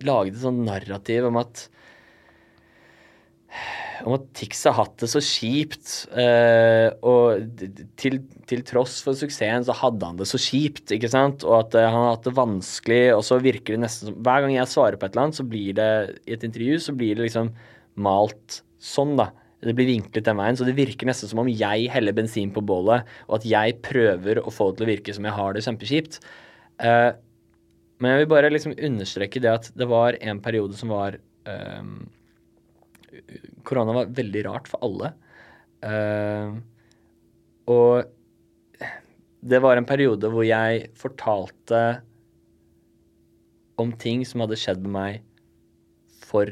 laget 0.05 0.35
et 0.35 0.43
sånn 0.43 0.61
narrativ 0.65 1.25
om 1.25 1.39
at 1.41 1.67
om 4.05 4.13
at 4.13 4.27
Tix 4.37 4.59
har 4.67 4.75
hatt 4.77 4.97
det 5.01 5.09
så 5.09 5.21
kjipt. 5.23 5.93
eh, 6.13 6.89
og 7.01 7.61
til, 7.99 8.19
til 8.49 8.61
tross 8.67 8.99
for 9.05 9.17
suksessen 9.17 9.65
så 9.65 9.75
hadde 9.79 10.05
han 10.05 10.19
det 10.19 10.27
så 10.29 10.39
kjipt. 10.41 10.91
ikke 10.93 11.09
sant? 11.11 11.45
Og 11.47 11.55
at 11.63 11.77
eh, 11.77 11.87
han 11.87 12.03
har 12.03 12.13
hatt 12.15 12.27
det 12.27 12.35
vanskelig. 12.37 13.01
Og 13.15 13.23
så 13.25 13.39
virker 13.43 13.75
det 13.75 13.83
nesten 13.85 14.11
som 14.11 14.19
Hver 14.21 14.43
gang 14.45 14.53
jeg 14.53 14.73
svarer 14.73 14.99
på 14.99 15.07
et 15.07 15.15
eller 15.15 15.27
annet, 15.27 15.39
så 15.39 15.47
blir 15.47 15.73
det 15.77 15.89
i 16.27 16.37
et 16.37 16.45
intervju 16.47 16.79
så 16.83 16.95
blir 16.97 17.17
det 17.17 17.27
liksom 17.27 17.51
malt 17.97 18.61
sånn, 18.83 19.15
da. 19.19 19.31
det 19.65 19.73
blir 19.77 19.89
vinklet 19.89 20.25
den 20.25 20.37
veien, 20.39 20.57
så 20.57 20.67
det 20.67 20.77
virker 20.77 21.09
nesten 21.09 21.31
som 21.31 21.41
om 21.41 21.49
jeg 21.49 21.87
heller 21.91 22.15
bensin 22.15 22.51
på 22.53 22.63
bålet, 22.65 23.07
og 23.27 23.39
at 23.39 23.47
jeg 23.49 23.79
prøver 23.85 24.41
å 24.41 24.53
få 24.53 24.71
det 24.71 24.79
til 24.79 24.87
å 24.87 24.91
virke 24.91 25.15
som 25.17 25.27
jeg 25.27 25.37
har 25.37 25.55
det 25.55 25.63
kjempekjipt. 25.65 26.19
Uh, 26.77 27.11
men 27.97 28.13
jeg 28.13 28.21
vil 28.21 28.31
bare 28.35 28.51
liksom 28.53 28.75
understreke 28.77 29.41
det 29.41 29.49
at 29.49 29.71
det 29.77 29.87
var 29.89 30.19
en 30.21 30.41
periode 30.45 30.77
som 30.77 30.93
var 30.93 31.17
um, 31.49 32.05
Korona 33.65 33.95
var 33.95 34.11
veldig 34.13 34.43
rart 34.45 34.69
for 34.69 34.85
alle. 34.85 35.09
Uh, 35.81 36.59
og 37.67 38.05
det 39.47 39.59
var 39.63 39.77
en 39.79 39.87
periode 39.87 40.29
hvor 40.33 40.45
jeg 40.45 40.89
fortalte 40.97 41.81
om 43.81 43.91
ting 44.01 44.23
som 44.25 44.41
hadde 44.43 44.57
skjedd 44.59 44.81
med 44.85 44.93
meg 44.93 45.25
for 46.27 46.51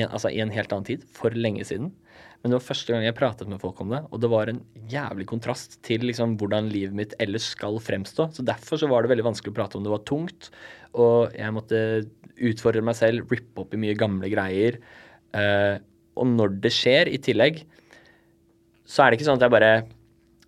en, 0.00 0.08
altså 0.08 0.32
i 0.32 0.40
en 0.40 0.52
helt 0.54 0.72
annen 0.72 0.88
tid, 0.88 1.04
for 1.12 1.34
lenge 1.36 1.66
siden. 1.68 1.92
Men 2.42 2.50
det 2.50 2.58
var 2.58 2.64
første 2.72 2.90
gang 2.90 3.04
jeg 3.06 3.14
pratet 3.14 3.50
med 3.50 3.60
folk 3.62 3.78
om 3.84 3.92
det, 3.92 4.00
og 4.10 4.22
det 4.22 4.30
var 4.32 4.50
en 4.50 4.58
jævlig 4.90 5.28
kontrast 5.30 5.76
til 5.86 6.02
liksom 6.08 6.34
hvordan 6.40 6.72
livet 6.72 6.96
mitt 6.98 7.14
ellers 7.22 7.46
skal 7.54 7.78
fremstå. 7.78 8.32
Så 8.34 8.42
derfor 8.46 8.80
så 8.80 8.88
var 8.90 9.04
det 9.04 9.12
veldig 9.12 9.28
vanskelig 9.28 9.54
å 9.54 9.58
prate 9.60 9.78
om 9.78 9.86
det 9.86 9.92
var 9.92 10.02
tungt, 10.08 10.50
og 10.98 11.30
jeg 11.38 11.54
måtte 11.54 11.78
utfordre 12.42 12.82
meg 12.82 12.98
selv, 12.98 13.30
rippe 13.30 13.62
opp 13.62 13.76
i 13.76 13.80
mye 13.80 13.94
gamle 13.98 14.30
greier. 14.32 14.80
Uh, 15.30 15.78
og 16.18 16.28
når 16.34 16.58
det 16.64 16.72
skjer, 16.74 17.10
i 17.14 17.20
tillegg, 17.22 17.62
så 18.90 19.04
er 19.04 19.12
det 19.12 19.20
ikke 19.20 19.28
sånn 19.30 19.38
at 19.38 19.46
jeg 19.46 19.54
bare 19.54 19.74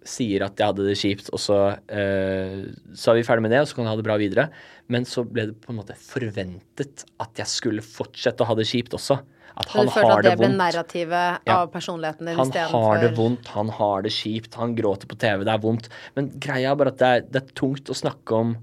sier 0.04 0.42
at 0.44 0.58
jeg 0.60 0.68
hadde 0.68 0.88
det 0.88 0.98
kjipt, 1.00 1.30
og 1.30 1.40
så, 1.40 1.60
uh, 1.78 2.58
så 2.90 3.12
er 3.12 3.20
vi 3.20 3.26
ferdig 3.28 3.46
med 3.46 3.54
det, 3.54 3.62
og 3.62 3.70
så 3.70 3.78
kan 3.78 3.86
jeg 3.86 3.94
ha 3.94 4.00
det 4.02 4.08
bra 4.10 4.18
videre. 4.20 4.48
Men 4.90 5.06
så 5.08 5.22
ble 5.24 5.46
det 5.52 5.60
på 5.62 5.70
en 5.70 5.78
måte 5.78 5.94
forventet 6.00 7.06
at 7.22 7.38
jeg 7.38 7.54
skulle 7.54 7.86
fortsette 7.86 8.42
å 8.42 8.50
ha 8.50 8.58
det 8.58 8.66
kjipt 8.68 8.98
også. 8.98 9.22
At 9.54 9.68
Så 9.70 9.78
han 9.78 9.86
du 9.86 9.92
følte 9.94 10.10
har 10.10 10.18
at 10.18 10.24
det 10.26 10.30
det 10.34 10.40
ble 10.40 10.50
narrativet 10.58 11.46
Ja. 11.46 11.56
av 11.60 11.68
personligheten 11.70 12.26
din 12.26 12.36
Han 12.36 12.50
har 12.50 12.98
det 12.98 13.10
vondt, 13.16 13.46
han 13.54 13.68
har 13.68 14.02
det 14.02 14.10
kjipt, 14.10 14.54
han 14.58 14.74
gråter 14.74 15.06
på 15.06 15.18
TV, 15.18 15.44
det 15.44 15.52
er 15.52 15.62
vondt. 15.62 15.88
Men 16.16 16.30
greia 16.42 16.72
er 16.72 16.78
bare 16.80 16.90
at 16.90 16.98
det 16.98 17.10
er, 17.10 17.20
det 17.30 17.42
er 17.42 17.54
tungt 17.54 17.86
å 17.86 17.94
snakke 17.94 18.34
om 18.34 18.56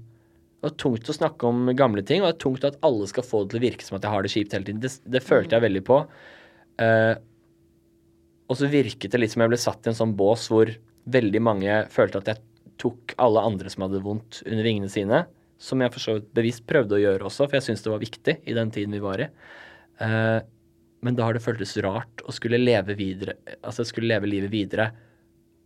det 0.62 0.70
er 0.70 0.76
tungt 0.78 1.08
å 1.10 1.14
snakke 1.16 1.42
om 1.48 1.72
gamle 1.74 2.04
ting, 2.06 2.22
og 2.22 2.28
det 2.28 2.34
er 2.36 2.44
tungt 2.44 2.64
at 2.64 2.76
alle 2.86 3.06
skal 3.10 3.24
få 3.26 3.40
det 3.42 3.50
til 3.50 3.58
å 3.58 3.64
virke 3.64 3.82
som 3.82 3.96
at 3.96 4.04
jeg 4.06 4.12
har 4.12 4.22
det 4.22 4.30
kjipt 4.30 4.52
hele 4.54 4.64
tiden. 4.68 4.80
Det, 4.84 4.92
det 5.10 5.22
følte 5.26 5.56
jeg 5.56 5.64
veldig 5.64 5.82
på. 5.88 5.96
Uh, 6.78 7.14
og 8.46 8.58
så 8.60 8.68
virket 8.70 9.10
det 9.10 9.18
litt 9.18 9.32
som 9.34 9.42
jeg 9.42 9.50
ble 9.50 9.58
satt 9.58 9.88
i 9.88 9.90
en 9.90 9.98
sånn 9.98 10.14
bås 10.14 10.46
hvor 10.52 10.70
veldig 11.10 11.42
mange 11.42 11.80
følte 11.90 12.22
at 12.22 12.30
jeg 12.30 12.42
tok 12.78 13.14
alle 13.22 13.42
andre 13.42 13.70
som 13.72 13.88
hadde 13.88 14.04
vondt, 14.04 14.42
under 14.46 14.66
vingene 14.66 14.90
sine. 14.92 15.24
Som 15.62 15.82
jeg 15.82 15.94
for 15.94 16.04
så 16.04 16.16
vidt 16.18 16.30
bevisst 16.34 16.66
prøvde 16.68 16.94
å 16.94 17.02
gjøre 17.02 17.26
også, 17.26 17.46
for 17.46 17.58
jeg 17.58 17.66
syntes 17.66 17.82
det 17.82 17.92
var 17.92 18.02
viktig 18.02 18.36
i 18.46 18.56
den 18.56 18.70
tiden 18.74 18.94
vi 18.94 19.02
var 19.02 19.22
i. 19.22 19.28
Eh, 20.02 20.38
men 21.02 21.16
da 21.18 21.26
har 21.26 21.36
det 21.36 21.44
føltes 21.44 21.74
rart 21.84 22.22
å 22.26 22.34
skulle 22.34 22.60
leve 22.60 22.96
videre, 22.98 23.36
altså 23.60 23.86
skulle 23.86 24.12
leve 24.12 24.30
livet 24.30 24.52
videre 24.52 24.92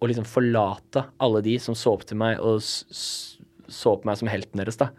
og 0.00 0.10
liksom 0.10 0.26
forlate 0.28 1.06
alle 1.22 1.42
de 1.44 1.56
som 1.62 1.76
så 1.76 1.94
opp 1.96 2.04
til 2.08 2.18
meg 2.20 2.40
og 2.44 2.60
så 2.62 3.94
på 3.96 4.08
meg 4.08 4.18
som 4.20 4.30
helten 4.30 4.60
deres, 4.60 4.78
da. 4.80 4.90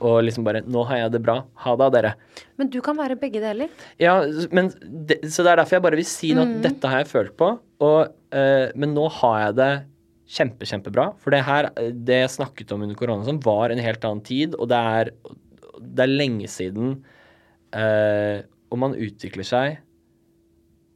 Og 0.00 0.22
liksom 0.24 0.46
bare 0.46 0.62
'Nå 0.64 0.86
har 0.88 0.96
jeg 0.96 1.12
det 1.12 1.22
bra. 1.22 1.44
Ha 1.54 1.76
det, 1.76 1.92
dere'. 1.92 2.14
Men 2.56 2.70
du 2.70 2.80
kan 2.80 2.96
være 2.96 3.20
begge 3.20 3.40
deler. 3.40 3.68
Ja, 3.98 4.24
men 4.50 4.72
det, 4.80 5.20
Så 5.28 5.44
det 5.44 5.52
er 5.52 5.56
derfor 5.60 5.76
jeg 5.76 5.82
bare 5.82 6.00
vil 6.00 6.08
si 6.08 6.32
nå 6.32 6.42
at 6.42 6.62
dette 6.62 6.88
har 6.88 7.04
jeg 7.04 7.12
følt 7.12 7.36
på, 7.36 7.58
og, 7.80 8.08
uh, 8.32 8.68
men 8.74 8.94
nå 8.94 9.08
har 9.10 9.38
jeg 9.46 9.56
det 9.56 9.72
kjempe, 10.30 10.66
kjempebra. 10.68 11.10
For 11.18 11.34
det 11.34 11.42
her, 11.44 11.70
det 11.76 12.22
jeg 12.22 12.36
snakket 12.38 12.72
om 12.72 12.82
under 12.82 12.94
korona, 12.98 13.26
som 13.26 13.40
var 13.42 13.70
en 13.70 13.82
helt 13.82 14.04
annen 14.06 14.22
tid, 14.22 14.54
og 14.54 14.70
det 14.70 14.78
er, 14.78 15.10
det 15.80 16.04
er 16.04 16.12
lenge 16.12 16.46
siden, 16.50 17.02
eh, 17.74 18.42
og 18.70 18.80
man 18.82 18.96
utvikler 18.96 19.46
seg. 19.46 19.80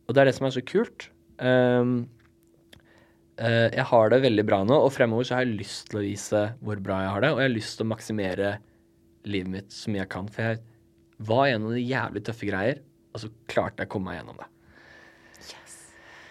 Og 0.06 0.14
det 0.14 0.22
er 0.22 0.30
det 0.30 0.36
som 0.36 0.48
er 0.48 0.54
så 0.54 0.62
kult. 0.66 1.08
Um, 1.38 1.96
uh, 3.40 3.68
jeg 3.72 3.86
har 3.90 4.12
det 4.12 4.22
veldig 4.24 4.46
bra 4.46 4.62
nå, 4.66 4.78
og 4.86 4.92
fremover 4.94 5.26
så 5.26 5.38
har 5.38 5.46
jeg 5.46 5.58
lyst 5.62 5.90
til 5.90 6.00
å 6.00 6.04
vise 6.04 6.44
hvor 6.62 6.82
bra 6.84 7.02
jeg 7.04 7.12
har 7.16 7.26
det, 7.26 7.34
og 7.34 7.42
jeg 7.42 7.50
har 7.50 7.56
lyst 7.56 7.78
til 7.78 7.86
å 7.86 7.92
maksimere 7.94 8.56
livet 9.24 9.54
mitt 9.56 9.74
så 9.74 9.92
mye 9.92 10.04
jeg 10.04 10.12
kan. 10.14 10.30
For 10.30 10.50
jeg 10.50 10.62
var 11.30 11.48
gjennom 11.50 11.74
det 11.74 11.86
jævlig 11.86 12.24
tøffe 12.26 12.50
greier, 12.50 12.82
og 13.14 13.24
så 13.24 13.32
klarte 13.50 13.82
jeg 13.82 13.90
å 13.90 13.94
komme 13.96 14.12
meg 14.12 14.20
gjennom 14.20 14.42
det. 14.42 14.53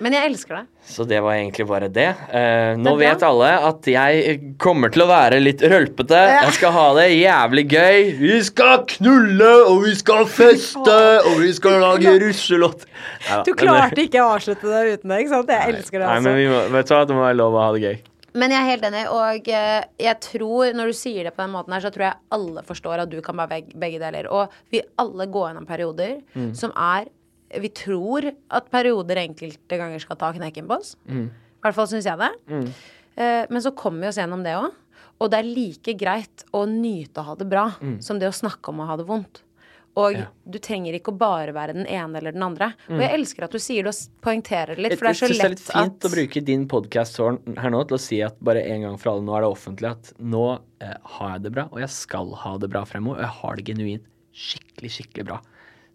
Men 0.04 0.16
jeg 0.18 0.28
elsker 0.34 0.58
deg. 0.58 0.68
Så 0.94 1.06
det 1.08 1.22
var 1.24 1.38
egentlig 1.38 1.66
bare 1.70 1.88
det. 1.96 2.10
Uh, 2.28 2.76
nå 2.82 2.92
Det 2.98 3.06
vet 3.06 3.24
alle 3.24 3.50
at 3.70 3.88
jeg 3.88 4.38
kommer 4.62 4.92
til 4.92 5.06
å 5.06 5.08
være 5.10 5.40
litt 5.40 5.64
rølpete. 5.64 6.20
Jeg 6.34 6.54
skal 6.60 6.74
ha 6.76 6.86
det 7.00 7.08
jævlig 7.16 7.64
gøy. 7.72 8.00
Vi 8.20 8.38
skal 8.44 8.84
knulle, 8.98 9.52
og 9.72 9.84
vi 9.88 9.94
skal 9.96 10.28
feste, 10.28 10.98
og 11.24 11.38
vi 11.40 11.54
skal 11.56 11.80
lage 11.86 12.18
russelåt. 12.28 12.84
Ja, 13.30 13.42
Du 13.48 13.54
men- 13.56 13.62
klarte 13.64 14.04
ikke 14.04 14.20
å 14.26 14.34
avslutte 14.36 14.68
det 14.68 15.00
uten 15.00 15.10
det, 15.14 15.22
ikke 15.24 15.34
sant? 15.38 15.48
Jeg 15.56 15.76
elsker 15.78 16.00
det 16.04 16.08
Nei, 16.12 16.20
men 16.28 16.36
vi 16.36 16.48
må, 16.52 16.60
vet 16.76 16.88
du 16.92 16.94
hva, 16.98 17.06
det 17.08 17.16
må 17.16 17.24
være 17.30 17.40
lov 17.40 17.54
å 17.56 17.64
ha 17.64 17.72
det 17.78 17.82
gøy. 17.88 17.98
Men 18.36 18.50
jeg 18.50 18.60
er 18.64 18.70
helt 18.72 18.86
enig, 18.90 19.02
og 19.14 19.48
eh, 19.54 19.84
jeg 20.02 20.20
tror, 20.26 20.72
når 20.74 20.88
du 20.90 20.94
sier 20.98 21.24
det 21.28 21.36
på 21.36 21.44
den 21.44 21.52
måten 21.54 21.72
her, 21.76 21.84
så 21.86 21.92
tror 21.94 22.08
jeg 22.10 22.16
alle 22.34 22.64
forstår 22.66 23.04
at 23.04 23.10
du 23.12 23.20
kan 23.22 23.38
være 23.38 23.60
begge 23.78 24.00
deler. 24.02 24.26
Og 24.34 24.50
vi 24.74 24.82
alle 24.98 25.28
går 25.30 25.52
gjennom 25.54 25.68
perioder 25.70 26.16
Mm. 26.36 26.56
som 26.58 26.72
er 26.76 27.06
Vi 27.62 27.70
tror 27.70 28.32
at 28.50 28.70
perioder 28.74 29.22
enkelte 29.24 29.78
ganger 29.78 30.00
skal 30.02 30.18
ta 30.18 30.32
knekken 30.34 30.68
på 30.70 30.80
oss. 30.80 30.96
Mm. 31.08 31.28
I 31.30 31.62
hvert 31.68 31.76
fall 31.78 31.88
syns 31.92 32.06
jeg 32.10 32.18
det. 32.20 32.32
Eh, 33.16 33.46
men 33.50 33.62
så 33.62 33.72
kommer 33.76 34.02
vi 34.02 34.08
oss 34.14 34.18
gjennom 34.18 34.44
det 34.44 34.56
òg. 34.58 34.72
Og 35.22 35.30
det 35.32 35.40
er 35.40 35.48
like 35.48 35.94
greit 35.96 36.44
å 36.52 36.66
nyte 36.68 37.22
å 37.22 37.28
ha 37.30 37.36
det 37.40 37.46
bra 37.48 37.68
som 38.04 38.18
det 38.20 38.28
å 38.28 38.34
snakke 38.36 38.74
om 38.74 38.82
å 38.84 38.88
ha 38.90 38.98
det 39.00 39.06
vondt. 39.08 39.44
Og 39.96 40.16
Mm. 40.16 40.20
Ja. 40.20 40.26
du 40.50 40.58
trenger 40.58 40.96
ikke 40.98 41.12
å 41.14 41.18
bare 41.22 41.54
være 41.54 41.74
den 41.78 41.86
ene 41.86 42.18
eller 42.18 42.34
den 42.34 42.42
andre. 42.42 42.72
Og 42.90 42.98
jeg 43.00 43.14
elsker 43.14 43.44
at 43.46 43.52
du 43.54 43.60
sier 43.62 43.84
det 43.86 43.94
og 43.94 44.22
poengterer 44.26 44.74
det 44.76 44.82
litt, 44.82 44.98
for 44.98 45.06
det 45.06 45.12
er 45.14 45.20
så 45.22 45.30
lett 45.30 45.38
at 45.38 45.38
Jeg 45.38 45.38
synes 45.38 45.38
det 45.38 45.46
er 45.46 45.54
litt 45.54 45.92
fint 45.94 46.04
at 46.04 46.10
å 46.10 46.14
bruke 46.16 46.42
din 46.44 46.68
podkast 46.68 47.18
her 47.62 47.70
nå 47.70 47.84
til 47.88 47.96
å 47.96 48.02
si 48.02 48.22
at 48.26 48.40
bare 48.42 48.64
en 48.66 48.82
gang 48.88 48.98
for 48.98 49.12
alle, 49.12 49.22
nå 49.22 49.36
er 49.38 49.42
det 49.46 49.52
offentlig, 49.54 49.92
at 49.92 50.14
nå 50.18 50.60
eh, 50.82 50.96
har 51.04 51.30
jeg 51.38 51.44
det 51.44 51.52
bra, 51.54 51.68
og 51.72 51.80
jeg 51.80 51.90
skal 51.94 52.34
ha 52.42 52.58
det 52.58 52.72
bra 52.74 52.84
fremover. 52.90 53.22
Og 53.22 53.22
jeg 53.22 53.36
har 53.44 53.56
det 53.56 53.66
genuint 53.70 54.10
skikkelig, 54.34 54.92
skikkelig 54.98 55.26
bra. 55.30 55.40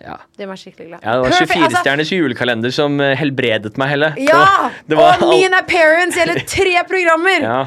Ja. 0.00 0.16
Det 0.38 0.46
var 0.48 0.56
skikkelig 0.56 0.86
glad. 0.88 1.00
ja, 1.04 1.12
det 1.12 1.20
var 1.20 1.34
altså- 1.34 1.58
24-stjerners 1.60 2.10
julekalender 2.14 2.72
som 2.72 3.00
eh, 3.04 3.14
helbredet 3.20 3.76
meg, 3.80 3.88
Helle. 3.92 4.14
Ja! 4.18 4.38
var- 4.38 4.72
det 4.88 4.96
var 4.96 5.12
og 5.18 5.26
alt- 5.28 5.34
min 5.36 5.54
appearance 5.54 6.16
gjelder 6.18 6.40
tre 6.48 6.76
programmer! 6.88 7.40
Ja, 7.44 7.60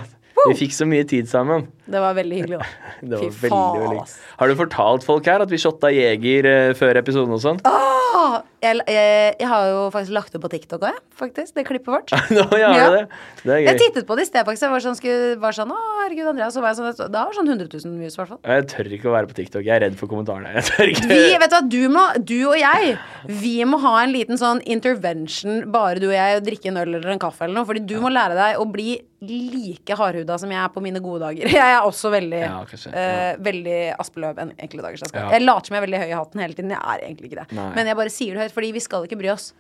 vi 0.48 0.56
fikk 0.58 0.74
så 0.74 0.86
mye 0.90 1.06
tid 1.08 1.30
sammen. 1.30 1.68
Det 1.86 2.00
var 2.02 2.16
veldig 2.18 2.40
hyggelig, 2.42 2.58
da. 2.60 2.66
Det 3.04 3.20
var 3.20 3.22
Fy 3.22 3.30
veldig, 3.44 3.50
faen, 3.52 3.82
veldig. 3.84 4.04
Har 4.40 4.48
du 4.48 4.56
fortalt 4.56 5.04
folk 5.06 5.26
her 5.30 5.44
at 5.44 5.52
vi 5.52 5.58
shotta 5.62 5.92
Jeger 5.94 6.48
uh, 6.50 6.74
før 6.80 6.98
episoden 7.02 7.36
og 7.36 7.42
sånn? 7.44 7.60
Oh, 7.70 8.40
jeg, 8.64 8.80
jeg, 8.88 9.36
jeg 9.40 9.48
har 9.52 9.68
jo 9.70 9.82
faktisk 9.94 10.16
lagt 10.16 10.32
det 10.34 10.42
på 10.42 10.50
TikTok 10.50 10.86
òg, 10.90 10.98
faktisk. 11.20 11.54
Det 11.54 11.66
klippet 11.68 11.92
vårt. 11.94 12.14
Nå 12.36 12.46
ja, 12.58 12.72
Ja. 12.74 12.90
det. 12.96 13.04
Det 13.44 13.60
Jeg 13.68 13.80
tittet 13.84 14.08
på 14.10 14.16
det 14.18 14.26
i 14.26 14.32
sted, 14.32 14.42
faktisk. 14.48 14.66
Jeg 14.66 14.74
var 14.74 14.86
sånn, 14.88 14.98
skulle, 15.00 15.36
var 15.44 15.52
sånn 15.60 15.72
Å, 15.76 15.80
herregud, 16.04 16.30
Andreas. 16.34 16.56
Så 16.56 16.64
var 16.64 16.74
jeg 16.74 16.80
sånn, 16.80 17.12
det 17.14 17.22
har 17.22 17.38
sånn 17.38 17.50
100 17.50 17.70
000 17.72 17.96
views, 18.02 18.18
i 18.18 18.22
hvert 18.22 18.32
fall. 18.34 18.40
Jeg 18.46 18.68
tør 18.72 18.90
ikke 18.98 19.10
å 19.10 19.16
være 19.16 19.30
på 19.30 19.38
TikTok. 19.40 19.64
Jeg 19.66 19.76
er 19.76 19.84
redd 19.86 19.98
for 20.00 20.12
kommentarene. 20.12 20.52
Jeg 20.58 20.68
tør 20.70 20.92
ikke. 20.94 21.08
Vi, 21.10 21.22
vet 21.44 21.54
du 21.54 21.56
hva, 21.56 21.62
du, 21.76 21.80
må, 21.94 22.04
du 22.20 22.36
og 22.52 22.58
jeg, 22.60 22.94
vi 23.42 23.56
må 23.70 23.80
ha 23.84 23.96
en 24.04 24.14
liten 24.14 24.40
sånn 24.40 24.62
intervention, 24.76 25.64
bare 25.74 26.04
du 26.04 26.10
og 26.10 26.16
jeg, 26.16 26.38
og 26.40 26.46
drikke 26.50 26.72
en 26.72 26.82
øl 26.84 26.94
eller 27.00 27.16
en 27.16 27.24
kaffe 27.24 27.48
eller 27.48 27.60
noe. 27.60 27.70
Fordi 27.70 27.84
du 27.90 27.96
må 28.04 28.12
lære 28.14 28.38
deg 28.40 28.62
å 28.62 28.68
bli 28.70 28.98
like 29.24 29.96
hardhuda 29.96 30.38
som 30.42 30.52
jeg 30.52 30.60
er 30.60 30.72
på 30.76 30.84
mine 30.84 31.00
gode 31.04 31.24
dager. 31.24 31.48
Jeg 31.58 31.78
er 31.78 31.86
også 31.88 32.12
veldig, 32.12 32.42
Ja, 32.44 32.60
kanskje, 32.68 32.92
uh, 32.92 33.40
veldig 33.46 33.78
Aspeløv 33.96 34.42
en 34.44 34.52
enkle 34.58 34.84
dager. 34.84 35.00
Jeg, 35.00 35.12
skal. 35.14 35.22
Ja. 35.22 35.38
jeg 35.38 35.46
later 35.46 35.70
som 35.70 35.78
jeg 35.78 35.80
er 35.80 35.86
veldig 35.86 36.02
høy 36.02 36.10
i 36.10 36.18
hatten 36.18 36.44
hele 36.44 36.58
tiden. 36.58 36.74
Jeg 36.76 36.82
er 36.84 37.06
egentlig 37.08 37.32
ikke 37.32 37.40
det. 37.40 37.48
Nei. 37.56 37.70
Men 37.78 37.92
jeg 37.92 38.00
bare 38.02 38.14
sier 38.14 38.36
det 38.36 38.44
høyt, 38.44 38.56
fordi 38.58 38.72
vi 38.76 38.84
skal 38.84 39.08
ikke 39.08 39.20
bry 39.22 39.32
oss. 39.32 39.54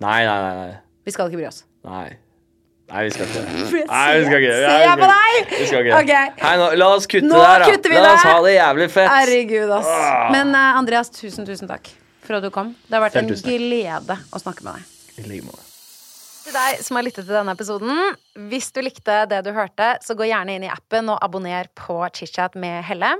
Nei, 0.00 0.20
nei. 0.24 0.38
nei. 0.62 0.70
Vi 1.04 1.12
skal 1.12 1.28
ikke 1.28 1.42
bry 1.42 1.50
oss. 1.50 1.64
Nei. 1.84 2.06
Nei, 2.92 3.02
vi 3.06 3.10
skal 3.14 3.26
ikke 3.26 3.42
det. 3.42 3.86
Nei, 3.94 4.06
vi 4.18 4.24
skal 4.28 4.42
ikke 4.44 4.54
ser- 4.60 4.84
jeg 4.84 5.00
på 5.00 5.10
deg? 5.10 5.52
Vi 5.54 5.66
skal 5.70 5.84
ikke 5.84 6.00
Okay. 6.04 6.30
Ok. 6.34 6.42
Hei, 6.44 6.54
nå, 6.60 6.70
la 6.78 6.88
oss 6.94 7.06
kutte 7.10 7.28
Nå 7.30 7.40
der, 7.40 7.64
da. 7.64 7.68
kutter 7.72 7.94
vi 7.94 8.00
la 8.00 8.12
oss 8.12 8.22
det. 8.22 8.30
ha 8.30 8.40
det 8.46 8.54
jævlig 8.58 8.88
fett. 8.92 9.12
Herregud, 9.14 9.76
ass. 9.80 9.92
Ah. 9.96 10.24
Men 10.34 10.52
uh, 10.54 10.80
Andreas, 10.80 11.12
tusen, 11.14 11.46
tusen 11.48 11.70
takk 11.70 11.92
for 12.24 12.38
at 12.38 12.44
du 12.44 12.50
kom. 12.52 12.74
Det 12.88 12.98
har 12.98 13.04
vært 13.06 13.20
en 13.20 13.30
glede 13.32 14.18
å 14.32 14.40
snakke 14.42 14.66
med 14.66 14.76
deg. 14.80 14.90
I 15.24 15.28
like 15.30 15.46
måte. 15.48 15.64
Til 16.44 16.52
deg 16.52 16.80
som 16.84 16.98
har 16.98 17.06
lyttet 17.06 17.24
til 17.24 17.32
denne 17.32 17.52
episoden, 17.56 18.00
hvis 18.50 18.66
du 18.76 18.82
likte 18.84 19.22
det 19.30 19.38
du 19.46 19.52
hørte, 19.56 19.94
så 20.04 20.12
gå 20.16 20.26
gjerne 20.28 20.58
inn 20.58 20.66
i 20.66 20.68
appen 20.68 21.08
og 21.08 21.16
abonner 21.24 21.70
på 21.78 21.96
ChitChat 22.12 22.58
med 22.60 22.82
Helle. 22.84 23.14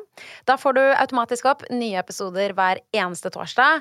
Da 0.44 0.58
får 0.60 0.76
du 0.76 0.82
automatisk 0.90 1.48
opp 1.48 1.64
nye 1.72 2.02
episoder 2.02 2.52
hver 2.52 2.82
eneste 2.92 3.32
torsdag. 3.32 3.80